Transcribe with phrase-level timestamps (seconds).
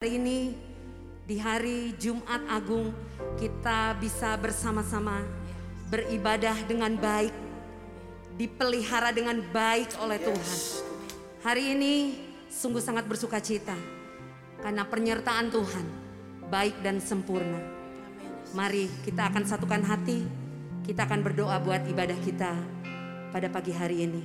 [0.00, 0.56] Hari ini
[1.28, 2.88] di hari Jumat Agung
[3.36, 5.20] kita bisa bersama-sama
[5.92, 7.36] beribadah dengan baik,
[8.32, 10.58] dipelihara dengan baik oleh Tuhan.
[11.44, 12.16] Hari ini
[12.48, 13.76] sungguh sangat bersuka cita
[14.64, 15.84] karena penyertaan Tuhan
[16.48, 17.60] baik dan sempurna.
[18.56, 20.24] Mari kita akan satukan hati,
[20.88, 22.56] kita akan berdoa buat ibadah kita
[23.36, 24.24] pada pagi hari ini.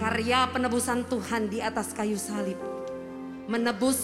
[0.00, 2.73] Karya penebusan Tuhan di atas kayu salib
[3.44, 3.98] menebus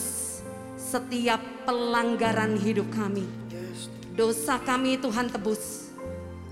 [0.76, 3.24] setiap pelanggaran hidup kami.
[4.12, 5.94] Dosa kami Tuhan tebus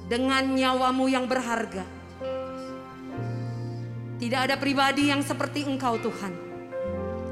[0.09, 1.85] dengan nyawamu yang berharga.
[4.19, 6.33] Tidak ada pribadi yang seperti Engkau Tuhan.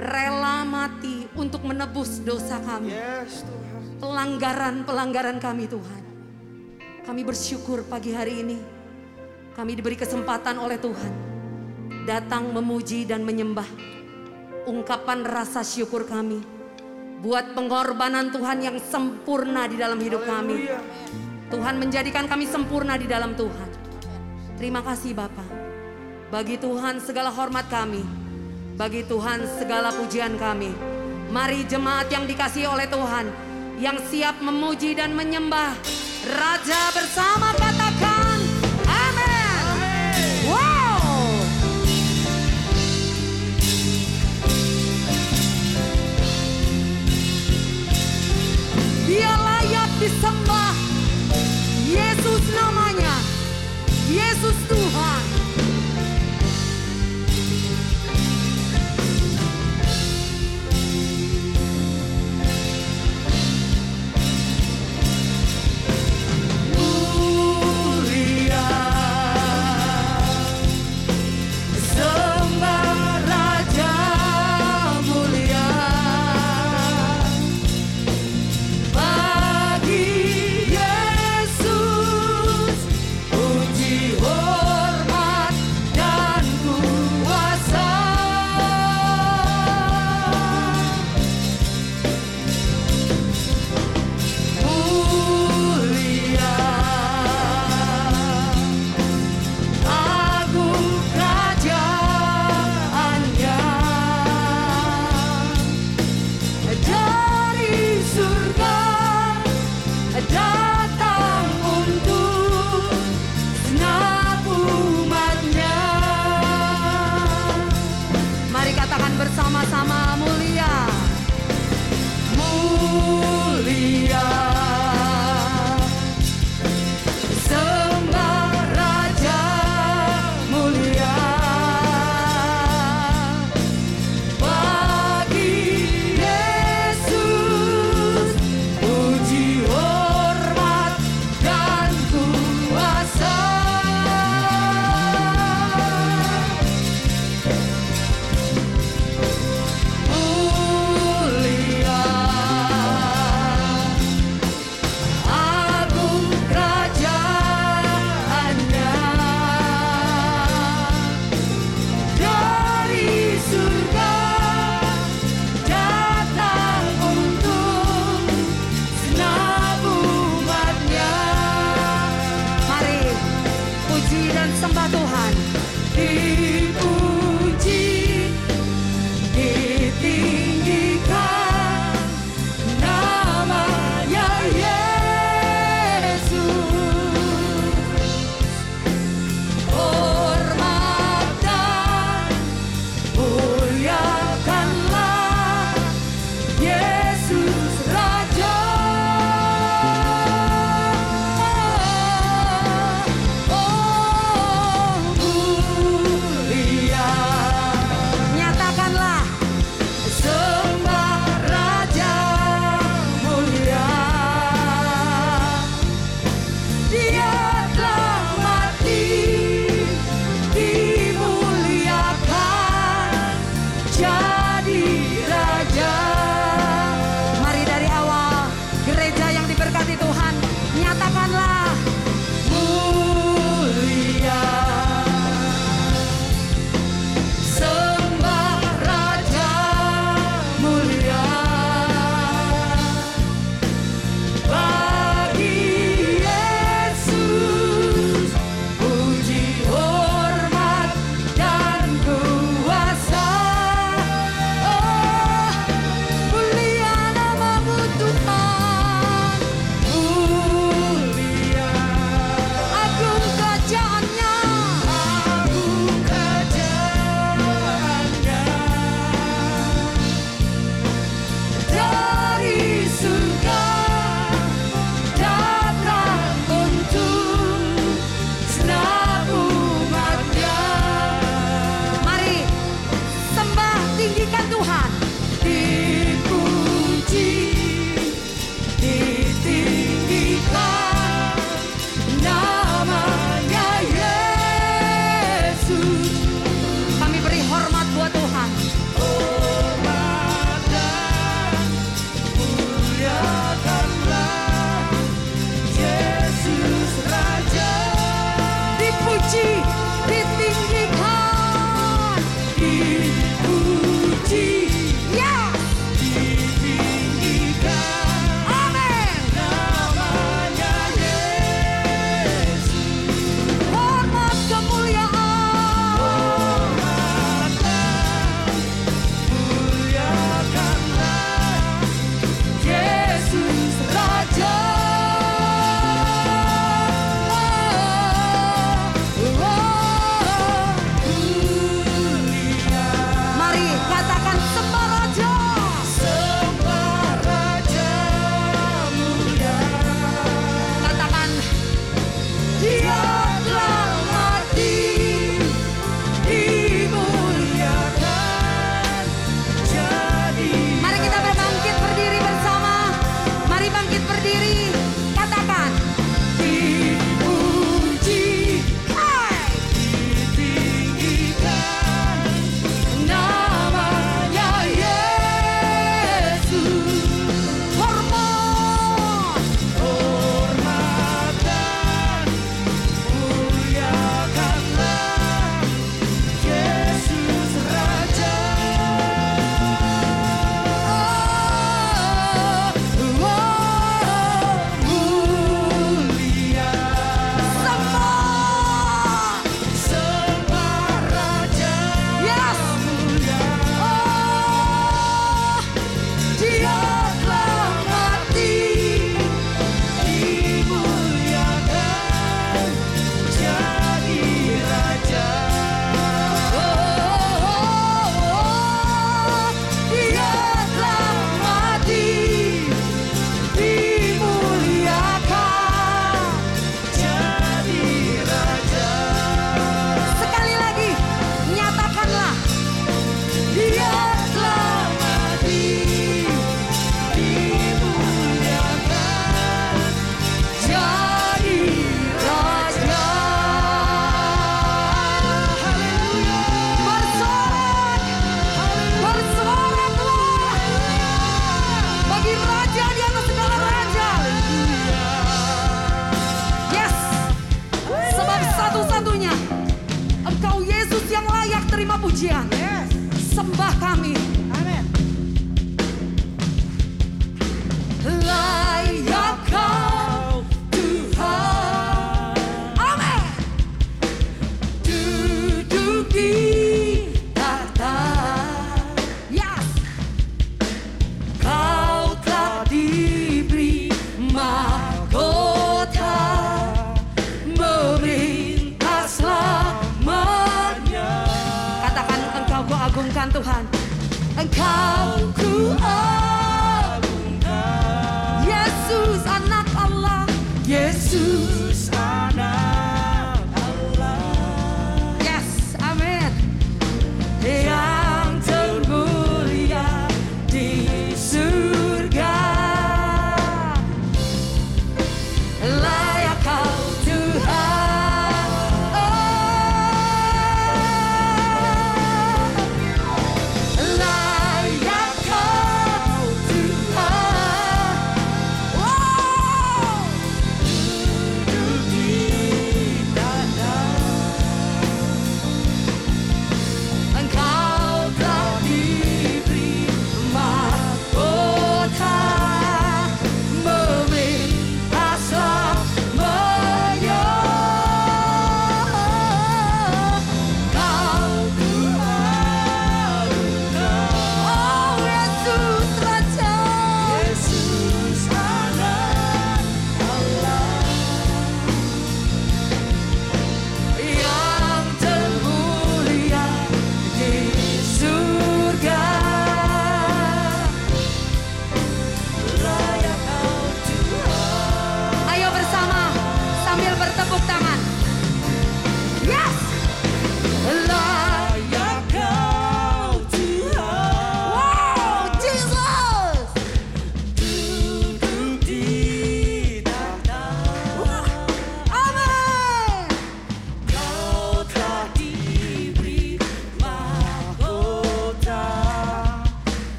[0.00, 2.92] Rela mati untuk menebus dosa kami.
[4.02, 6.02] Pelanggaran-pelanggaran kami Tuhan.
[7.08, 8.58] Kami bersyukur pagi hari ini.
[9.54, 11.12] Kami diberi kesempatan oleh Tuhan.
[12.04, 13.94] Datang memuji dan menyembah
[14.64, 16.40] ungkapan rasa syukur kami
[17.24, 20.68] buat pengorbanan Tuhan yang sempurna di dalam hidup kami.
[21.48, 23.68] Tuhan menjadikan kami sempurna di dalam Tuhan.
[24.60, 25.44] Terima kasih Bapa.
[26.28, 28.04] Bagi Tuhan segala hormat kami.
[28.76, 30.68] Bagi Tuhan segala pujian kami.
[31.32, 33.26] Mari jemaat yang dikasihi oleh Tuhan
[33.80, 35.74] yang siap memuji dan menyembah
[36.24, 37.83] Raja bersama katakan
[49.04, 50.43] Dia layak disembah.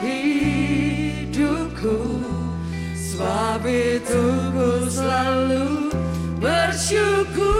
[0.00, 1.98] hidupku.
[2.96, 4.24] Sebab itu
[4.88, 5.92] selalu
[6.40, 7.59] bersyukur.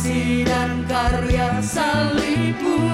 [0.00, 2.88] kasih dan karya salibu,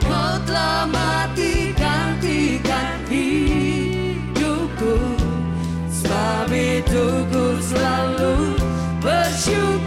[0.00, 4.96] Kau telah mati gantikan hidupku.
[5.84, 8.56] Sebab itu ku selalu
[9.04, 9.77] bersyukur.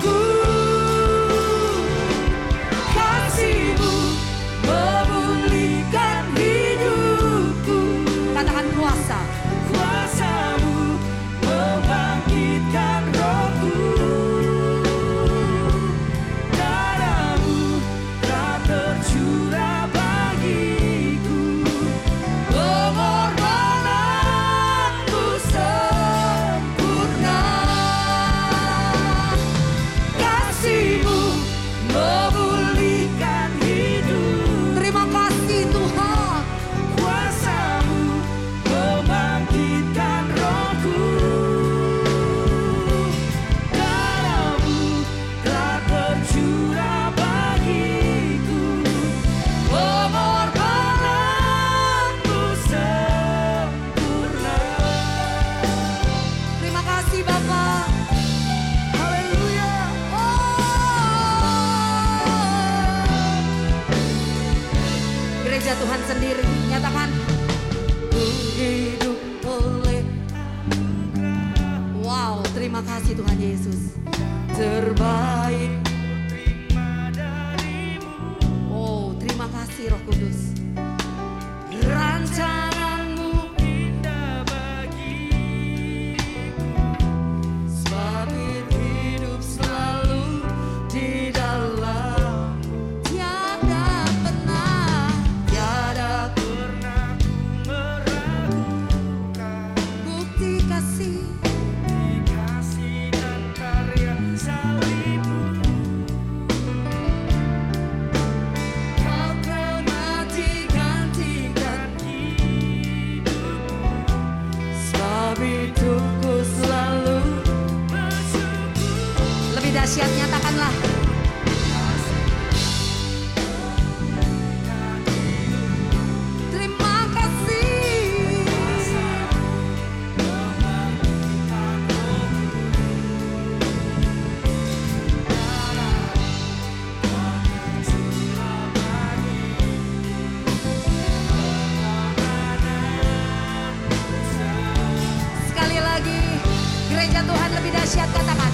[147.91, 148.53] dahsyat katakan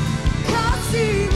[0.50, 1.27] kasih.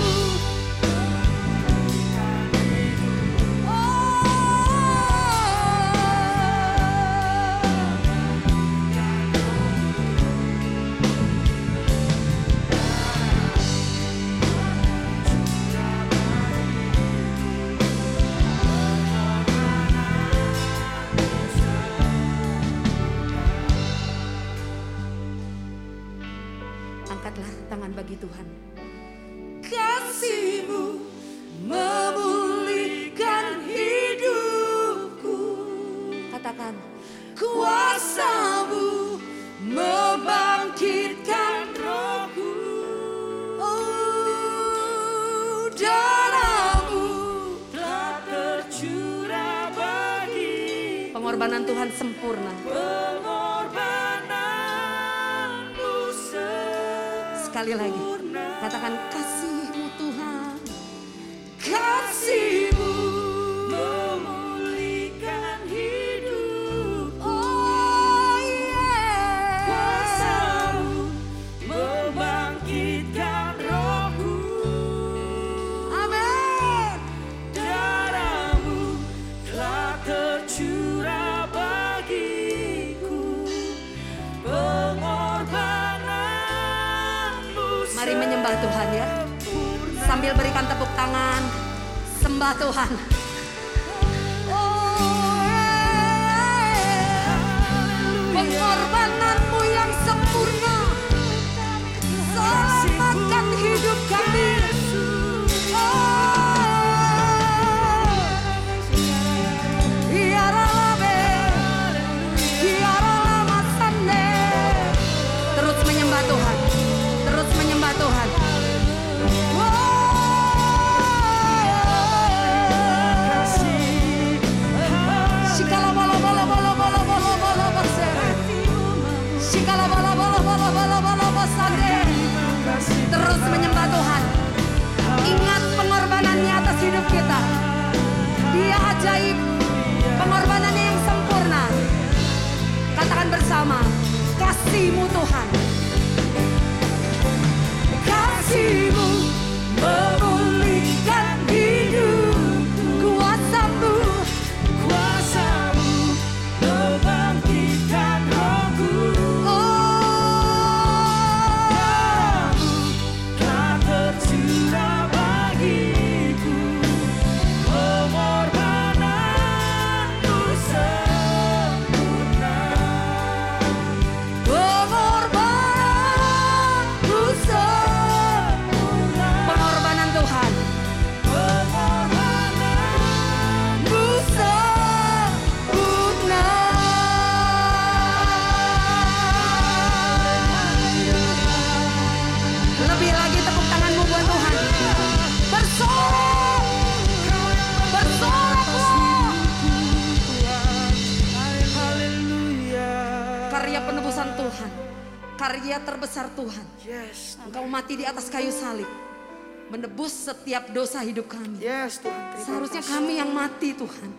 [210.72, 211.60] dosa hidup kami.
[211.60, 212.40] Yes, Tuhan.
[212.42, 212.94] Seharusnya kasih.
[212.96, 214.10] kami yang mati, Tuhan.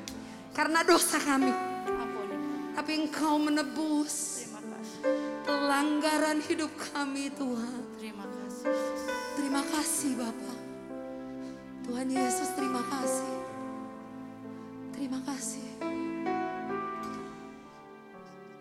[0.52, 1.52] Karena dosa kami.
[2.72, 4.46] Tapi Engkau menebus
[5.44, 7.82] pelanggaran hidup kami, Tuhan.
[7.98, 8.72] Terima kasih.
[9.36, 10.58] Terima kasih, Bapak.
[11.82, 13.32] Tuhan Yesus, terima kasih.
[14.94, 15.66] Terima kasih.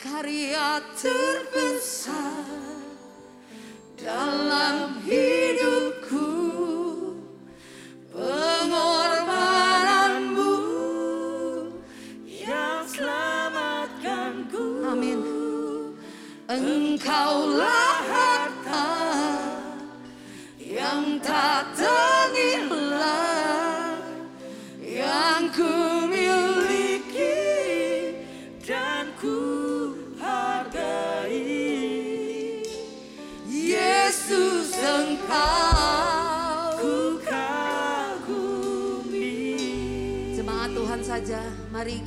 [0.01, 2.49] Karya terbesar
[4.01, 5.40] dalam hidup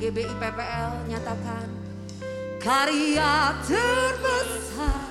[0.05, 1.65] GBI PPL nyatakan
[2.61, 5.09] karya terbesar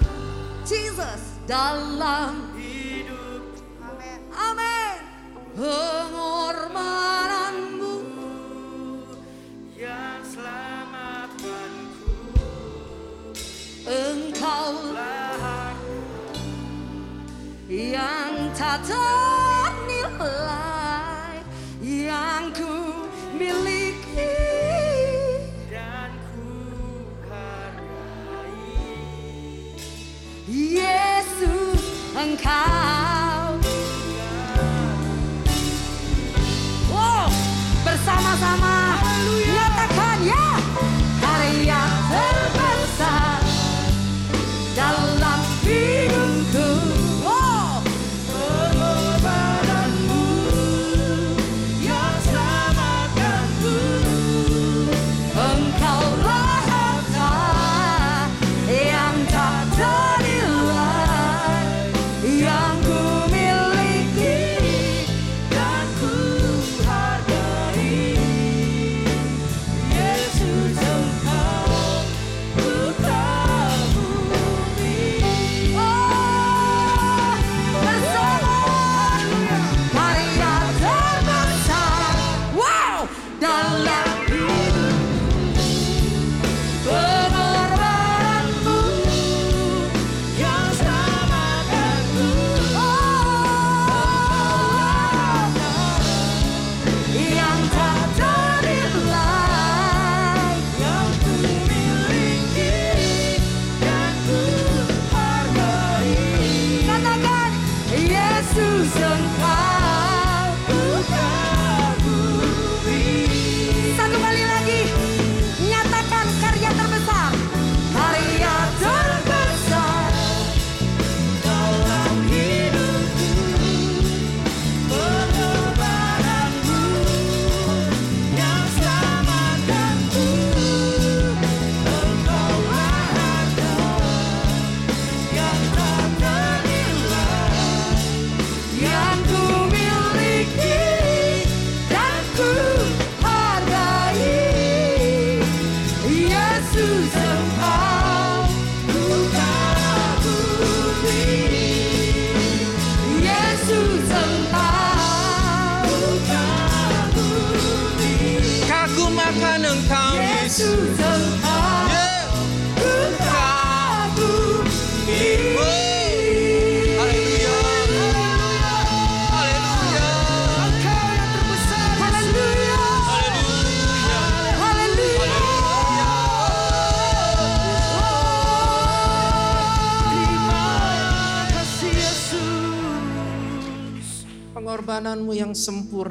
[0.63, 3.59] Jesus dalam hidup.
[3.83, 4.19] Amin.
[4.31, 4.99] Amin.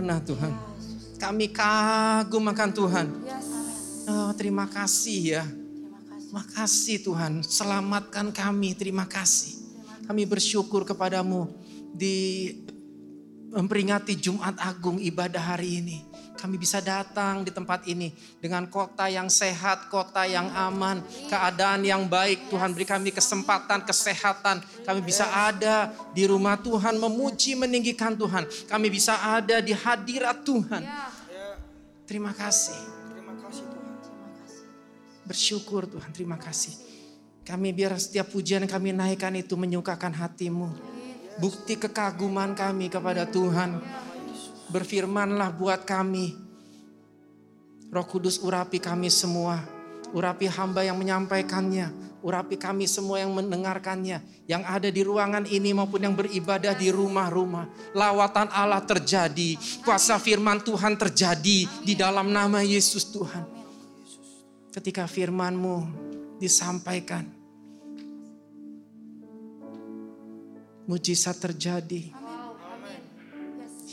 [0.03, 0.53] Sempurna Tuhan.
[1.15, 3.07] Kami kagum akan Tuhan.
[4.03, 5.43] Oh, terima kasih ya.
[6.35, 8.75] Makasih Tuhan, selamatkan kami.
[8.75, 9.55] Terima kasih.
[10.03, 11.47] Kami bersyukur kepadamu
[11.95, 12.51] di
[13.47, 15.97] memperingati Jumat Agung ibadah hari ini.
[16.33, 22.09] Kami bisa datang di tempat ini dengan kota yang sehat, kota yang aman, keadaan yang
[22.09, 22.51] baik.
[22.51, 24.59] Tuhan beri kami kesempatan, kesehatan.
[24.83, 28.43] Kami bisa ada di rumah Tuhan, memuji, meninggikan Tuhan.
[28.67, 30.83] Kami bisa ada di hadirat Tuhan.
[32.03, 32.75] Terima kasih.
[33.15, 33.93] terima kasih Tuhan
[35.23, 36.75] Bersyukur Tuhan, terima kasih.
[37.43, 40.71] Kami biar setiap pujian yang kami naikkan itu menyukakan hatimu.
[41.39, 43.79] Bukti kekaguman kami kepada Tuhan.
[44.71, 46.37] Berfirmanlah buat kami.
[47.93, 49.59] Roh Kudus urapi kami semua.
[50.13, 52.19] Urapi hamba yang menyampaikannya.
[52.23, 54.23] Urapi kami semua yang mendengarkannya.
[54.47, 57.91] Yang ada di ruangan ini maupun yang beribadah di rumah-rumah.
[57.91, 59.59] Lawatan Allah terjadi.
[59.83, 63.63] Kuasa firman Tuhan terjadi di dalam nama Yesus Tuhan
[64.73, 65.85] ketika firman-Mu
[66.41, 67.29] disampaikan.
[70.89, 72.22] Mujizat terjadi.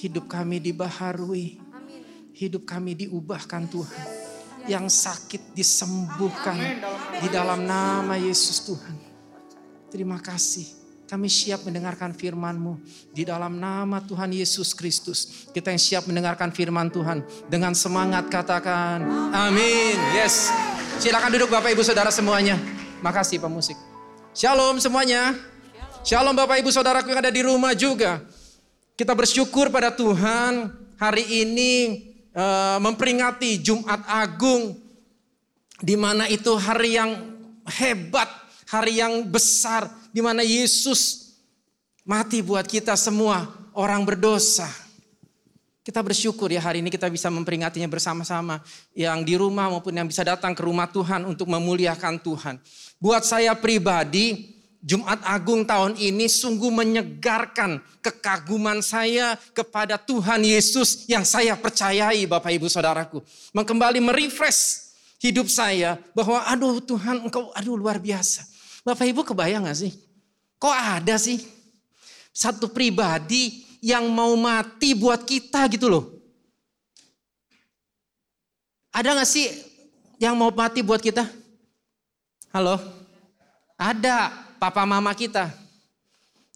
[0.00, 1.60] Hidup kami dibaharui.
[2.32, 4.06] Hidup kami diubahkan Tuhan.
[4.64, 6.56] Yang sakit disembuhkan
[7.20, 8.96] di dalam nama Yesus Tuhan.
[9.92, 10.64] Terima kasih.
[11.04, 12.80] Kami siap mendengarkan firman-Mu
[13.12, 15.50] di dalam nama Tuhan Yesus Kristus.
[15.52, 19.04] Kita yang siap mendengarkan firman Tuhan dengan semangat katakan
[19.36, 20.00] amin.
[20.16, 20.48] Yes.
[20.96, 22.56] Silakan duduk Bapak Ibu Saudara semuanya.
[23.04, 23.76] Makasih Pak Musik.
[24.32, 25.36] Shalom semuanya.
[26.06, 28.39] Shalom Bapak Ibu Saudaraku yang ada di rumah juga.
[29.00, 31.72] Kita bersyukur pada Tuhan hari ini
[32.36, 34.76] eh, memperingati Jumat Agung
[35.80, 37.16] di mana itu hari yang
[37.80, 38.28] hebat,
[38.68, 41.32] hari yang besar, di mana Yesus
[42.04, 44.68] mati buat kita semua orang berdosa.
[45.80, 48.60] Kita bersyukur ya hari ini kita bisa memperingatinya bersama-sama.
[48.92, 52.60] Yang di rumah maupun yang bisa datang ke rumah Tuhan untuk memuliakan Tuhan.
[53.00, 61.20] Buat saya pribadi, Jumat Agung tahun ini sungguh menyegarkan kekaguman saya kepada Tuhan Yesus yang
[61.20, 63.20] saya percayai Bapak Ibu Saudaraku.
[63.52, 64.88] Kembali merefresh
[65.20, 68.48] hidup saya bahwa aduh Tuhan engkau aduh luar biasa.
[68.80, 69.92] Bapak Ibu kebayang gak sih?
[70.56, 71.44] Kok ada sih
[72.32, 76.04] satu pribadi yang mau mati buat kita gitu loh.
[78.96, 79.44] Ada gak sih
[80.16, 81.28] yang mau mati buat kita?
[82.48, 82.80] Halo?
[83.76, 85.48] Ada papa mama kita.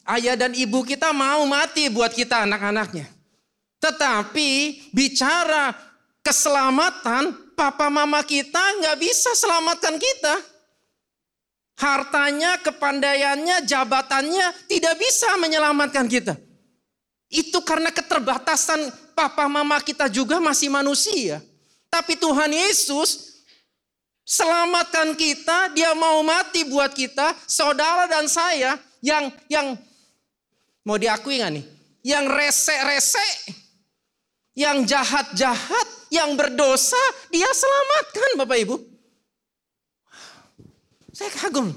[0.05, 3.09] Ayah dan ibu kita mau mati buat kita anak-anaknya.
[3.81, 4.51] Tetapi
[4.93, 5.73] bicara
[6.21, 10.35] keselamatan, papa mama kita nggak bisa selamatkan kita.
[11.75, 16.37] Hartanya, kepandaiannya, jabatannya tidak bisa menyelamatkan kita.
[17.33, 21.43] Itu karena keterbatasan papa mama kita juga masih manusia.
[21.91, 23.34] Tapi Tuhan Yesus
[24.25, 29.77] selamatkan kita, dia mau mati buat kita, saudara dan saya yang yang
[30.83, 31.65] mau diakui nggak nih?
[32.05, 33.29] Yang rese-rese,
[34.57, 37.01] yang jahat-jahat, yang berdosa,
[37.33, 38.77] dia selamatkan Bapak Ibu.
[41.15, 41.71] Saya kagum.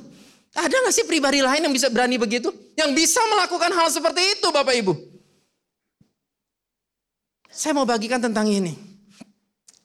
[0.58, 2.50] Ada gak sih pribadi lain yang bisa berani begitu?
[2.74, 4.98] Yang bisa melakukan hal seperti itu Bapak Ibu.
[7.54, 8.74] Saya mau bagikan tentang ini.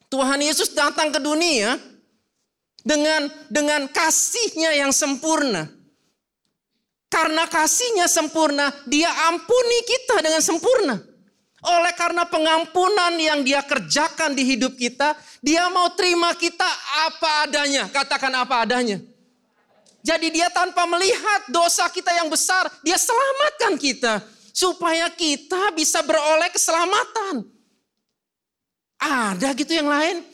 [0.09, 1.77] Tuhan Yesus datang ke dunia
[2.83, 5.71] dengan dengan kasihnya yang sempurna.
[7.13, 10.97] Karena kasihnya sempurna, dia ampuni kita dengan sempurna.
[11.63, 15.15] Oleh karena pengampunan yang dia kerjakan di hidup kita,
[15.45, 16.67] dia mau terima kita
[17.07, 17.87] apa adanya.
[17.93, 18.99] Katakan apa adanya.
[20.03, 24.25] Jadi dia tanpa melihat dosa kita yang besar, dia selamatkan kita.
[24.51, 27.47] Supaya kita bisa beroleh keselamatan.
[28.99, 30.32] Ada gitu yang lain?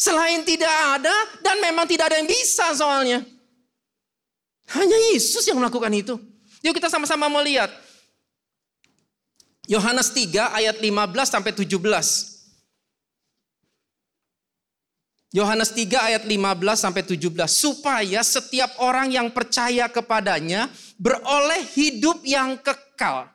[0.00, 1.12] Selain tidak ada
[1.44, 3.20] dan memang tidak ada yang bisa soalnya.
[4.72, 6.16] Hanya Yesus yang melakukan itu.
[6.64, 7.68] Yuk kita sama-sama melihat.
[9.68, 10.88] Yohanes 3 ayat 15
[11.28, 11.76] sampai 17.
[15.36, 22.56] Yohanes 3 ayat 15 sampai 17 supaya setiap orang yang percaya kepadanya beroleh hidup yang
[22.56, 23.28] kekal.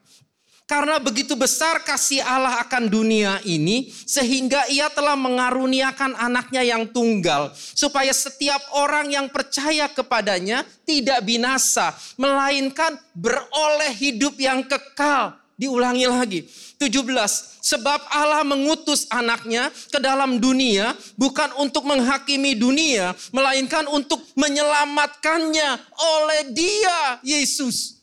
[0.65, 7.53] Karena begitu besar kasih Allah akan dunia ini sehingga ia telah mengaruniakan anaknya yang tunggal
[7.53, 15.37] supaya setiap orang yang percaya kepadanya tidak binasa melainkan beroleh hidup yang kekal.
[15.53, 16.49] Diulangi lagi.
[16.81, 17.61] 17.
[17.61, 26.41] Sebab Allah mengutus anaknya ke dalam dunia bukan untuk menghakimi dunia, melainkan untuk menyelamatkannya oleh
[26.51, 27.95] dia, Yesus.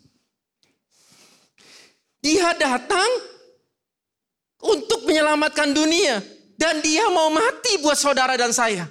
[2.23, 3.11] Dia datang
[4.63, 6.23] untuk menyelamatkan dunia.
[6.55, 8.87] Dan dia mau mati buat saudara dan saya.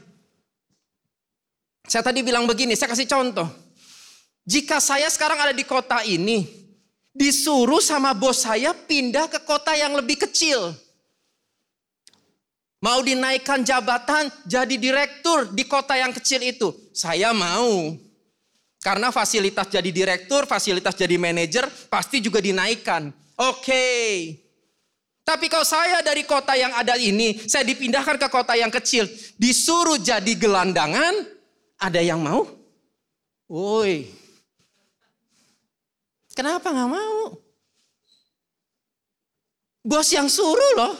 [1.87, 3.47] Saya tadi bilang begini, saya kasih contoh.
[4.43, 6.43] Jika saya sekarang ada di kota ini,
[7.15, 10.75] disuruh sama bos saya pindah ke kota yang lebih kecil.
[12.81, 16.73] Mau dinaikkan jabatan jadi direktur di kota yang kecil itu.
[16.91, 17.95] Saya mau.
[18.81, 23.20] Karena fasilitas jadi direktur, fasilitas jadi manajer pasti juga dinaikkan.
[23.41, 23.87] Oke.
[25.21, 29.05] Tapi kalau saya dari kota yang ada ini, saya dipindahkan ke kota yang kecil,
[29.37, 31.13] disuruh jadi gelandangan,
[31.77, 32.45] ada yang mau?
[33.51, 34.09] Woi,
[36.31, 37.19] Kenapa nggak mau?
[39.83, 40.95] Bos yang suruh loh.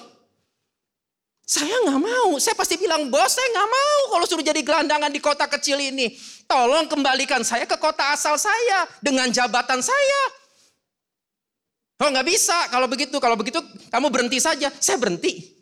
[1.47, 2.35] Saya nggak mau.
[2.39, 6.15] Saya pasti bilang bos saya nggak mau kalau suruh jadi gelandangan di kota kecil ini.
[6.47, 10.40] Tolong kembalikan saya ke kota asal saya dengan jabatan saya.
[12.01, 13.15] Oh nggak bisa kalau begitu.
[13.21, 13.61] Kalau begitu
[13.93, 14.73] kamu berhenti saja.
[14.81, 15.53] Saya berhenti.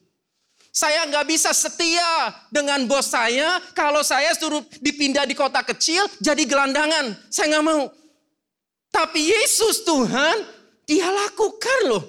[0.71, 6.47] Saya nggak bisa setia dengan bos saya kalau saya suruh dipindah di kota kecil jadi
[6.47, 7.12] gelandangan.
[7.28, 7.91] Saya nggak mau.
[8.89, 10.38] Tapi Yesus Tuhan,
[10.88, 12.06] dia lakukan loh.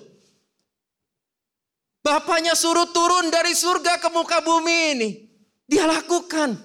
[2.01, 5.11] Bapaknya suruh turun dari surga ke muka bumi ini.
[5.69, 6.57] Dia lakukan.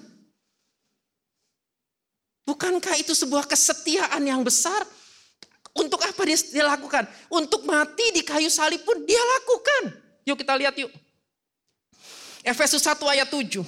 [2.46, 4.86] Bukankah itu sebuah kesetiaan yang besar?
[5.76, 7.04] Untuk apa dia, dia lakukan?
[7.28, 9.92] Untuk mati di kayu salib pun dia lakukan.
[10.24, 10.88] Yuk kita lihat yuk.
[12.40, 13.60] Efesus 1 ayat 7.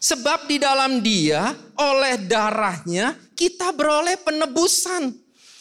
[0.00, 5.12] Sebab di dalam dia oleh darahnya kita beroleh penebusan.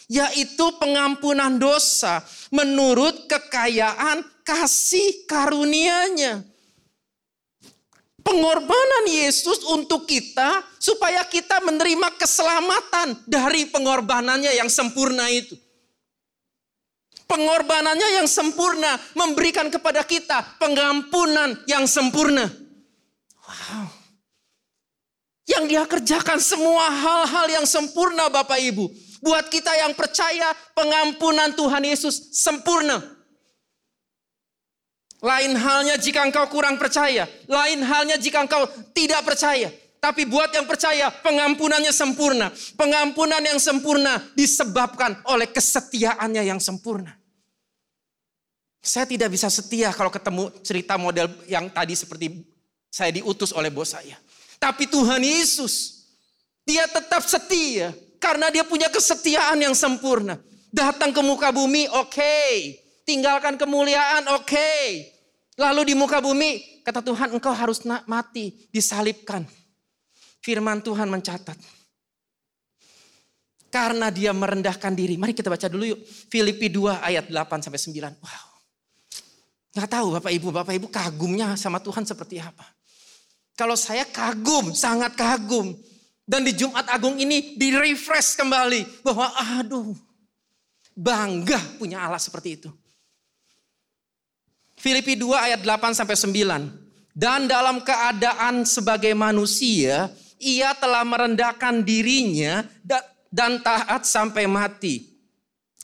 [0.09, 6.48] Yaitu pengampunan dosa menurut kekayaan kasih karunia-Nya.
[8.29, 15.57] Pengorbanan Yesus untuk kita supaya kita menerima keselamatan dari pengorbanannya yang sempurna itu.
[17.25, 22.45] Pengorbanannya yang sempurna memberikan kepada kita pengampunan yang sempurna.
[23.49, 23.89] Wow.
[25.49, 28.85] Yang dia kerjakan semua hal-hal yang sempurna Bapak Ibu.
[29.25, 33.01] Buat kita yang percaya pengampunan Tuhan Yesus sempurna.
[35.19, 37.27] Lain halnya jika engkau kurang percaya.
[37.47, 38.63] Lain halnya jika engkau
[38.95, 39.67] tidak percaya.
[39.99, 42.47] Tapi buat yang percaya pengampunannya sempurna.
[42.79, 47.19] Pengampunan yang sempurna disebabkan oleh kesetiaannya yang sempurna.
[48.79, 52.47] Saya tidak bisa setia kalau ketemu cerita model yang tadi seperti
[52.87, 54.15] saya diutus oleh bos saya.
[54.55, 56.07] Tapi Tuhan Yesus,
[56.63, 57.91] dia tetap setia.
[58.19, 60.39] Karena dia punya kesetiaan yang sempurna.
[60.71, 62.11] Datang ke muka bumi, oke.
[62.11, 62.79] Okay.
[63.09, 64.53] Tinggalkan kemuliaan, oke.
[64.53, 65.09] Okay.
[65.57, 69.49] Lalu di muka bumi, kata Tuhan engkau harus mati, disalibkan.
[70.45, 71.57] Firman Tuhan mencatat.
[73.73, 75.17] Karena dia merendahkan diri.
[75.17, 75.99] Mari kita baca dulu yuk.
[76.05, 78.13] Filipi 2 ayat 8 sampai 9.
[78.21, 78.45] Wow.
[79.73, 82.65] Gak tahu Bapak Ibu, Bapak Ibu kagumnya sama Tuhan seperti apa.
[83.57, 85.73] Kalau saya kagum, sangat kagum.
[86.29, 89.01] Dan di Jumat Agung ini di-refresh kembali.
[89.01, 89.97] Bahwa aduh,
[90.93, 92.69] bangga punya Allah seperti itu.
[94.79, 97.11] Filipi 2 ayat 8 sampai 9.
[97.11, 100.07] Dan dalam keadaan sebagai manusia,
[100.39, 102.63] ia telah merendahkan dirinya
[103.27, 105.03] dan taat sampai mati.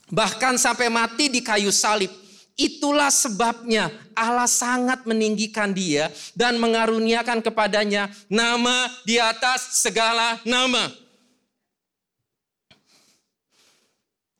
[0.08, 2.08] Bahkan sampai mati di kayu salib.
[2.56, 10.88] Itulah sebabnya Allah sangat meninggikan dia dan mengaruniakan kepadanya nama di atas segala nama.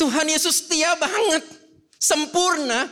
[0.00, 1.44] Tuhan Yesus setia banget,
[2.00, 2.88] sempurna.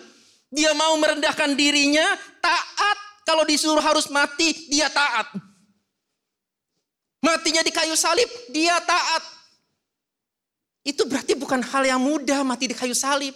[0.55, 2.07] Dia mau merendahkan dirinya,
[2.39, 2.99] taat.
[3.27, 5.35] Kalau disuruh harus mati, dia taat.
[7.19, 9.25] Matinya di kayu salib, dia taat.
[10.85, 13.35] Itu berarti bukan hal yang mudah mati di kayu salib.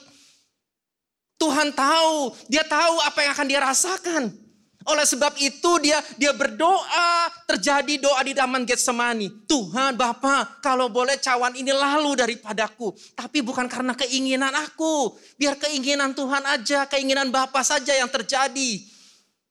[1.41, 4.48] Tuhan tahu, dia tahu apa yang akan dia rasakan.
[4.89, 9.45] Oleh sebab itu dia dia berdoa, terjadi doa di Taman Getsemani.
[9.45, 12.97] Tuhan Bapa, kalau boleh cawan ini lalu daripadaku.
[13.13, 15.13] Tapi bukan karena keinginan aku.
[15.37, 18.81] Biar keinginan Tuhan aja, keinginan Bapa saja yang terjadi.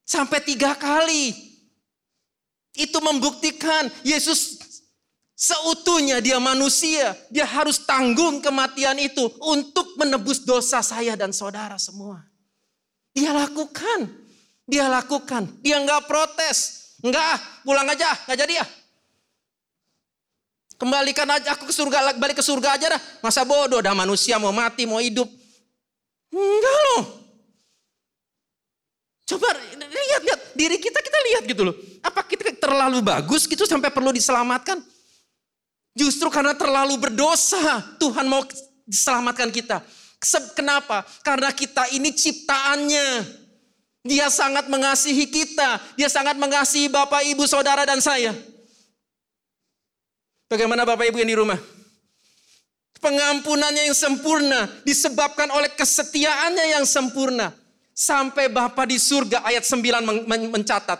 [0.02, 1.34] Sampai tiga kali.
[2.74, 4.58] Itu membuktikan Yesus
[5.38, 12.26] Seutuhnya dia manusia, dia harus tanggung kematian itu untuk menebus dosa saya dan saudara semua.
[13.14, 14.10] Dia lakukan,
[14.68, 18.66] dia lakukan, dia nggak protes, nggak pulang aja, nggak jadi ya.
[20.78, 23.00] Kembalikan aja aku ke surga, balik ke surga aja dah.
[23.24, 25.26] Masa bodoh dah manusia mau mati, mau hidup.
[26.30, 27.04] Enggak loh.
[29.26, 31.74] Coba lihat, lihat diri kita, kita lihat gitu loh.
[31.98, 34.78] Apa kita terlalu bagus gitu sampai perlu diselamatkan?
[35.98, 38.46] Justru karena terlalu berdosa, Tuhan mau
[38.86, 39.82] diselamatkan kita.
[40.54, 41.02] Kenapa?
[41.26, 43.47] Karena kita ini ciptaannya.
[44.06, 45.82] Dia sangat mengasihi kita.
[45.98, 48.34] Dia sangat mengasihi Bapak, Ibu, Saudara, dan saya.
[50.48, 51.58] Bagaimana Bapak Ibu yang di rumah?
[52.98, 57.54] Pengampunannya yang sempurna disebabkan oleh kesetiaannya yang sempurna.
[57.94, 60.98] Sampai Bapak di surga ayat 9 mencatat.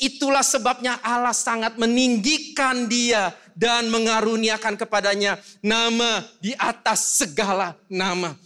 [0.00, 8.36] Itulah sebabnya Allah sangat meninggikan dia dan mengaruniakan kepadanya nama di atas segala nama.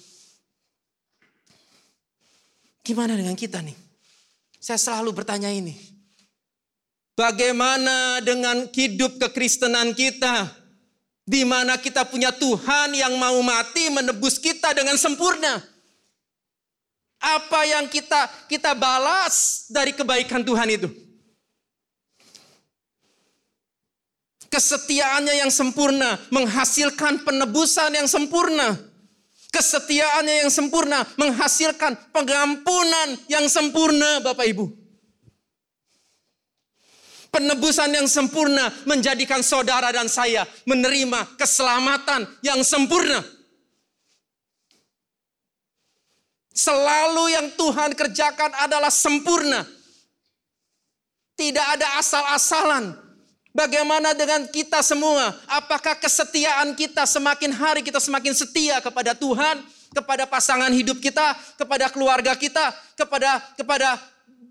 [2.83, 3.84] Gimana dengan kita nih?
[4.65, 5.77] Saya selalu bertanya ini.
[7.13, 10.49] Bagaimana dengan hidup kekristenan kita?
[11.29, 15.61] Di mana kita punya Tuhan yang mau mati menebus kita dengan sempurna.
[17.21, 20.89] Apa yang kita kita balas dari kebaikan Tuhan itu?
[24.49, 28.81] Kesetiaannya yang sempurna menghasilkan penebusan yang sempurna.
[29.55, 34.67] Kesetiaannya yang sempurna menghasilkan pengampunan yang sempurna, Bapak Ibu.
[37.31, 43.23] Penebusan yang sempurna menjadikan saudara dan saya menerima keselamatan yang sempurna.
[46.51, 49.63] Selalu yang Tuhan kerjakan adalah sempurna.
[51.39, 53.04] Tidak ada asal-asalan.
[53.55, 55.31] Bagaimana dengan kita semua?
[55.47, 59.63] Apakah kesetiaan kita semakin hari kita semakin setia kepada Tuhan,
[59.95, 63.95] kepada pasangan hidup kita, kepada keluarga kita, kepada kepada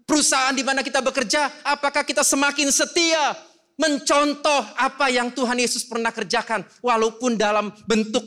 [0.07, 1.51] perusahaan di mana kita bekerja?
[1.67, 3.35] Apakah kita semakin setia
[3.75, 8.23] mencontoh apa yang Tuhan Yesus pernah kerjakan walaupun dalam bentuk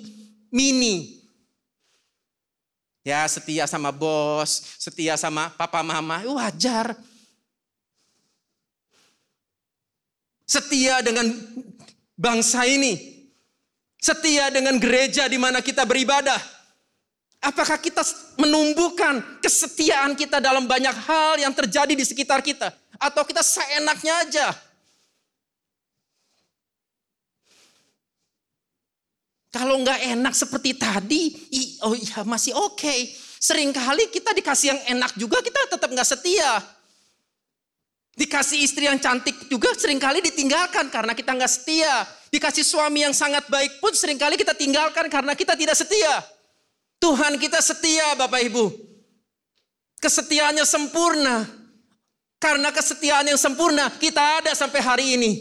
[0.53, 1.24] mini?
[3.01, 6.93] Ya, setia sama bos, setia sama papa mama, wajar.
[10.47, 11.26] Setia dengan
[12.14, 13.26] bangsa ini.
[13.99, 16.38] Setia dengan gereja di mana kita beribadah.
[17.42, 18.07] Apakah kita
[18.38, 22.70] menumbuhkan kesetiaan kita dalam banyak hal yang terjadi di sekitar kita?
[22.97, 24.47] Atau kita seenaknya aja?
[29.51, 31.22] Kalau nggak enak seperti tadi,
[31.82, 32.76] oh iya masih oke.
[32.76, 33.09] Okay.
[33.36, 36.61] Seringkali kita dikasih yang enak juga kita tetap nggak setia.
[38.16, 42.08] Dikasih istri yang cantik juga sering kali ditinggalkan karena kita nggak setia.
[42.32, 46.24] Dikasih suami yang sangat baik pun sering kali kita tinggalkan karena kita tidak setia.
[46.96, 48.72] Tuhan kita setia Bapak Ibu.
[50.00, 51.44] Kesetiaannya sempurna.
[52.40, 55.32] Karena kesetiaan yang sempurna kita ada sampai hari ini.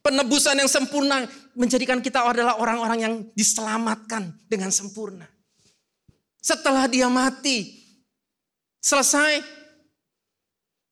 [0.00, 5.28] Penebusan yang sempurna menjadikan kita adalah orang-orang yang diselamatkan dengan sempurna.
[6.40, 7.85] Setelah dia mati,
[8.86, 9.42] Selesai?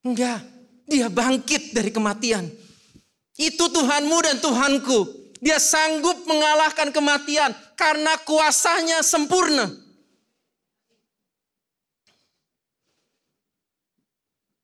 [0.03, 0.43] Enggak.
[0.91, 2.51] Dia bangkit dari kematian.
[3.39, 5.31] Itu Tuhanmu dan Tuhanku.
[5.39, 9.71] Dia sanggup mengalahkan kematian karena kuasanya sempurna.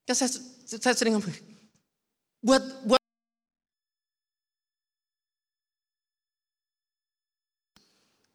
[0.09, 0.29] Ya, saya,
[0.67, 1.15] saya sering
[2.41, 3.00] buat buat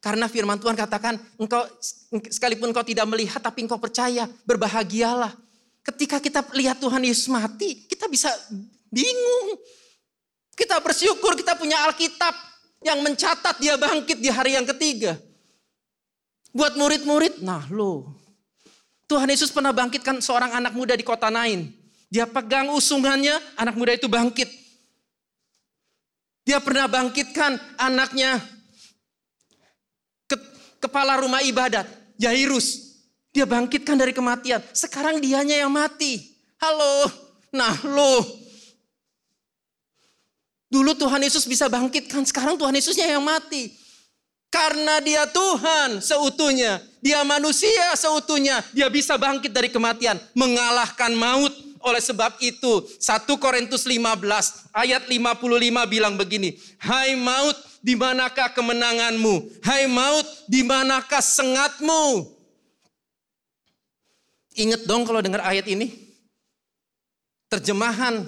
[0.07, 1.67] Karena firman Tuhan katakan, engkau
[2.31, 5.35] sekalipun engkau tidak melihat tapi engkau percaya, berbahagialah.
[5.83, 8.31] Ketika kita lihat Tuhan Yesus mati, kita bisa
[8.87, 9.59] bingung.
[10.55, 12.31] Kita bersyukur kita punya Alkitab
[12.87, 15.19] yang mencatat dia bangkit di hari yang ketiga.
[16.55, 18.07] Buat murid-murid, nah lo.
[19.11, 21.67] Tuhan Yesus pernah bangkitkan seorang anak muda di kota Nain.
[22.07, 24.47] Dia pegang usungannya, anak muda itu bangkit.
[26.47, 28.39] Dia pernah bangkitkan anaknya
[30.81, 31.85] kepala rumah ibadat,
[32.17, 32.97] Yairus.
[33.33, 34.63] Dia bangkitkan dari kematian.
[34.73, 36.17] Sekarang dianya yang mati.
[36.57, 37.11] Halo,
[37.53, 38.25] nah lo.
[40.67, 43.71] Dulu Tuhan Yesus bisa bangkitkan, sekarang Tuhan Yesusnya yang mati.
[44.47, 51.51] Karena dia Tuhan seutuhnya, dia manusia seutuhnya, dia bisa bangkit dari kematian, mengalahkan maut.
[51.77, 59.63] Oleh sebab itu, 1 Korintus 15 ayat 55 bilang begini, Hai maut, di manakah kemenanganmu?
[59.65, 62.25] Hai maut, di manakah sengatmu?
[64.57, 66.09] Ingat dong kalau dengar ayat ini.
[67.47, 68.27] Terjemahan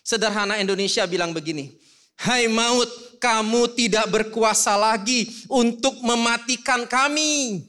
[0.00, 1.76] sederhana Indonesia bilang begini,
[2.18, 2.88] Hai maut,
[3.22, 7.62] kamu tidak berkuasa lagi untuk mematikan kami.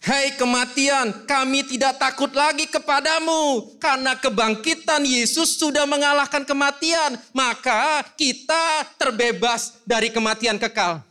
[0.00, 8.88] Hai kematian, kami tidak takut lagi kepadamu karena kebangkitan Yesus sudah mengalahkan kematian, maka kita
[8.96, 11.04] terbebas dari kematian kekal.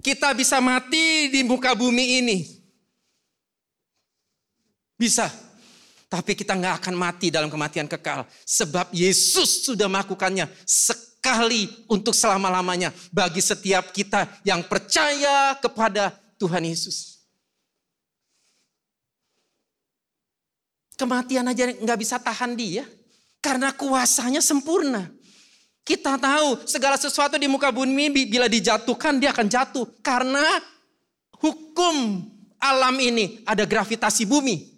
[0.00, 2.38] Kita bisa mati di muka bumi ini.
[4.96, 5.28] Bisa.
[6.08, 8.24] Tapi kita nggak akan mati dalam kematian kekal.
[8.48, 12.88] Sebab Yesus sudah melakukannya sekali untuk selama-lamanya.
[13.12, 17.15] Bagi setiap kita yang percaya kepada Tuhan Yesus.
[20.96, 22.84] Kematian aja nggak bisa tahan dia.
[23.44, 25.06] Karena kuasanya sempurna.
[25.86, 29.86] Kita tahu segala sesuatu di muka bumi bila dijatuhkan dia akan jatuh.
[30.02, 30.42] Karena
[31.38, 32.26] hukum
[32.58, 34.76] alam ini ada gravitasi bumi.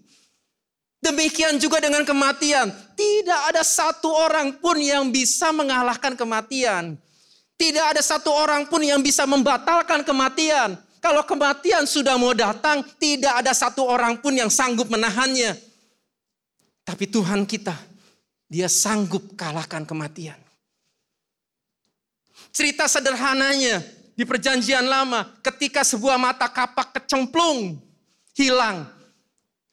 [0.99, 2.69] Demikian juga dengan kematian.
[2.99, 6.99] Tidak ada satu orang pun yang bisa mengalahkan kematian.
[7.55, 10.75] Tidak ada satu orang pun yang bisa membatalkan kematian.
[10.99, 15.68] Kalau kematian sudah mau datang, tidak ada satu orang pun yang sanggup menahannya.
[16.89, 17.77] Tapi Tuhan kita,
[18.49, 20.41] dia sanggup kalahkan kematian.
[22.49, 23.85] Cerita sederhananya
[24.17, 27.77] di perjanjian lama, ketika sebuah mata kapak kecemplung,
[28.33, 28.89] hilang.